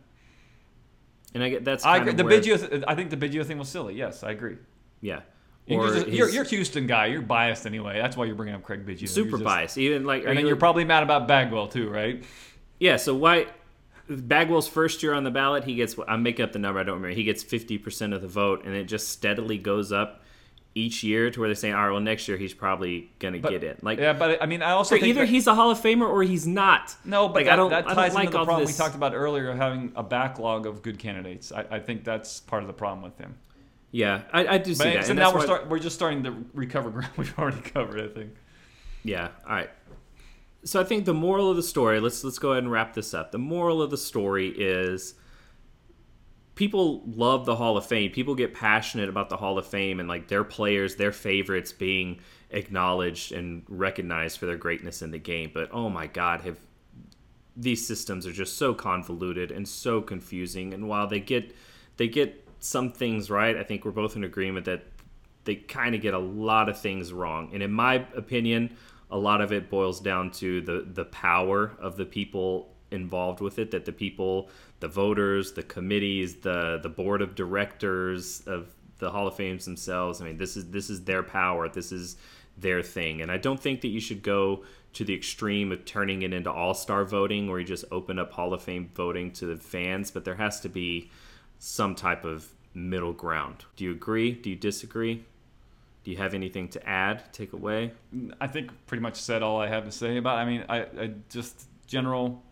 [1.33, 2.13] And I get that's I agree.
[2.13, 3.95] The Biggio, I think the Biggio thing was silly.
[3.95, 4.57] Yes, I agree.
[5.01, 5.21] yeah.
[5.67, 7.07] You're, just, you're, you're a Houston guy.
[7.07, 7.97] You're biased anyway.
[7.97, 9.09] That's why you're bringing up Craig Biggio.
[9.09, 9.77] Super just- biased.
[9.79, 12.23] Even like, And then you- you're probably mad about Bagwell too, right?
[12.79, 12.97] yeah.
[12.97, 13.47] So why?
[14.07, 15.95] Bagwell's first year on the ballot, he gets.
[16.07, 16.79] I'm making up the number.
[16.79, 17.15] I don't remember.
[17.15, 20.21] He gets 50 percent of the vote, and it just steadily goes up
[20.77, 23.49] each year to where they're saying, all right, well, next year he's probably gonna But-
[23.51, 23.81] get it.
[23.81, 26.07] Like, Yeah, but I mean, I also think either that- he's a Hall of Famer
[26.07, 26.93] or he's not.
[27.05, 27.69] No, but like, that, I don't.
[27.69, 28.77] that I don't like into the all problem this.
[28.77, 31.51] we talked about earlier, having a backlog of good candidates.
[31.53, 33.35] I, I think that's part of the problem with him.
[33.91, 35.03] Yeah, I, I do see But, that.
[35.05, 38.01] so and now we're start, we're just starting to recover ground we've already covered.
[38.01, 38.31] I think.
[39.03, 39.29] Yeah.
[39.47, 39.69] All right.
[40.65, 42.01] So I think the moral of the story.
[42.01, 43.31] Let's let's go ahead and wrap this up.
[43.31, 45.13] The moral of the story is
[46.55, 48.11] people love the Hall of Fame.
[48.11, 52.19] People get passionate about the Hall of Fame and like their players, their favorites being
[52.49, 55.51] acknowledged and recognized for their greatness in the game.
[55.53, 56.57] But oh my God, have
[57.57, 60.73] these systems are just so convoluted and so confusing.
[60.73, 61.55] And while they get
[61.97, 64.83] they get some things right, I think we're both in agreement that
[65.43, 67.51] they kind of get a lot of things wrong.
[67.53, 68.75] And in my opinion,
[69.11, 73.59] a lot of it boils down to the the power of the people involved with
[73.59, 74.49] it that the people
[74.85, 78.67] the voters the committees the the board of directors of
[78.99, 82.17] the hall of fames themselves i mean this is this is their power this is
[82.55, 84.63] their thing and i don't think that you should go
[84.93, 88.53] to the extreme of turning it into all-star voting where you just open up hall
[88.53, 91.09] of fame voting to the fans but there has to be
[91.57, 95.25] some type of middle ground do you agree do you disagree
[96.03, 97.91] do you have anything to add take away
[98.39, 100.37] I think pretty much said all I have to say about.
[100.37, 100.41] It.
[100.41, 102.43] I mean, I, I just general.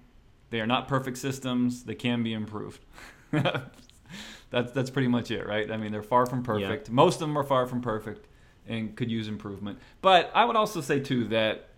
[0.53, 1.81] They are not perfect systems.
[1.81, 2.85] They can be improved.
[3.31, 5.71] that's that's pretty much it, right?
[5.71, 6.91] I mean, they're far from perfect.
[6.91, 8.27] Most of them are far from perfect,
[8.67, 9.79] and could use improvement.
[10.01, 11.69] But I would also say too that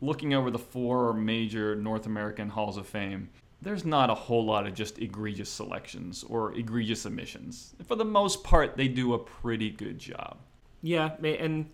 [0.00, 3.30] looking over the four major North American halls of fame,
[3.62, 7.76] there's not a whole lot of just egregious selections or egregious omissions.
[7.86, 10.38] For the most part, they do a pretty good job.
[10.82, 11.70] Yeah, and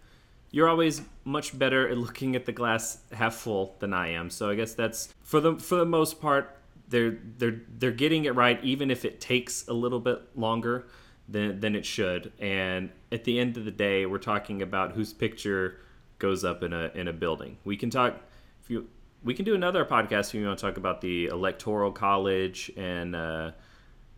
[0.50, 4.30] you're always much better at looking at the glass half full than I am.
[4.30, 6.56] So I guess that's for the for the most part
[6.88, 10.86] they're they're they're getting it right even if it takes a little bit longer
[11.28, 12.32] than than it should.
[12.38, 15.78] And at the end of the day, we're talking about whose picture
[16.18, 17.58] goes up in a in a building.
[17.64, 18.16] We can talk
[18.62, 18.88] if you
[19.22, 23.14] we can do another podcast if you want to talk about the electoral college and
[23.14, 23.52] uh,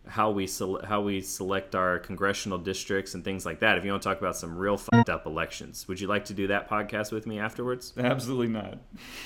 [0.07, 3.77] how we sele- how we select our congressional districts and things like that.
[3.77, 6.33] If you want to talk about some real fucked up elections, would you like to
[6.33, 7.93] do that podcast with me afterwards?
[7.97, 8.77] Absolutely not.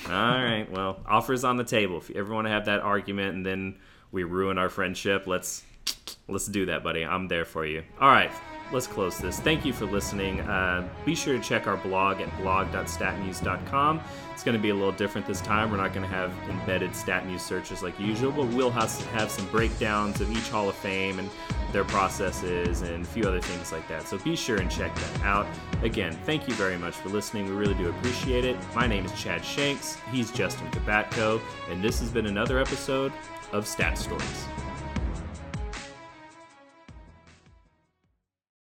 [0.05, 0.67] All right.
[0.71, 1.97] Well, offers on the table.
[1.97, 3.77] If you ever want to have that argument and then
[4.11, 5.63] we ruin our friendship, let's
[6.27, 7.03] let's do that, buddy.
[7.03, 7.83] I'm there for you.
[7.99, 8.31] All right.
[8.71, 9.39] Let's close this.
[9.39, 10.41] Thank you for listening.
[10.41, 14.01] Uh, be sure to check our blog at blog.statnews.com.
[14.37, 15.71] It's going to be a little different this time.
[15.71, 19.31] We're not going to have embedded stat news searches like usual, but we'll have, have
[19.31, 21.27] some breakdowns of each Hall of Fame and
[21.71, 24.07] their processes and a few other things like that.
[24.07, 25.47] So be sure and check that out.
[25.81, 27.47] Again, thank you very much for listening.
[27.47, 28.57] We really do appreciate it.
[28.75, 29.97] My name is Chad Shanks.
[30.11, 33.13] He's Justin Kubatko, and this has been another episode
[33.53, 34.45] of Stat Stories.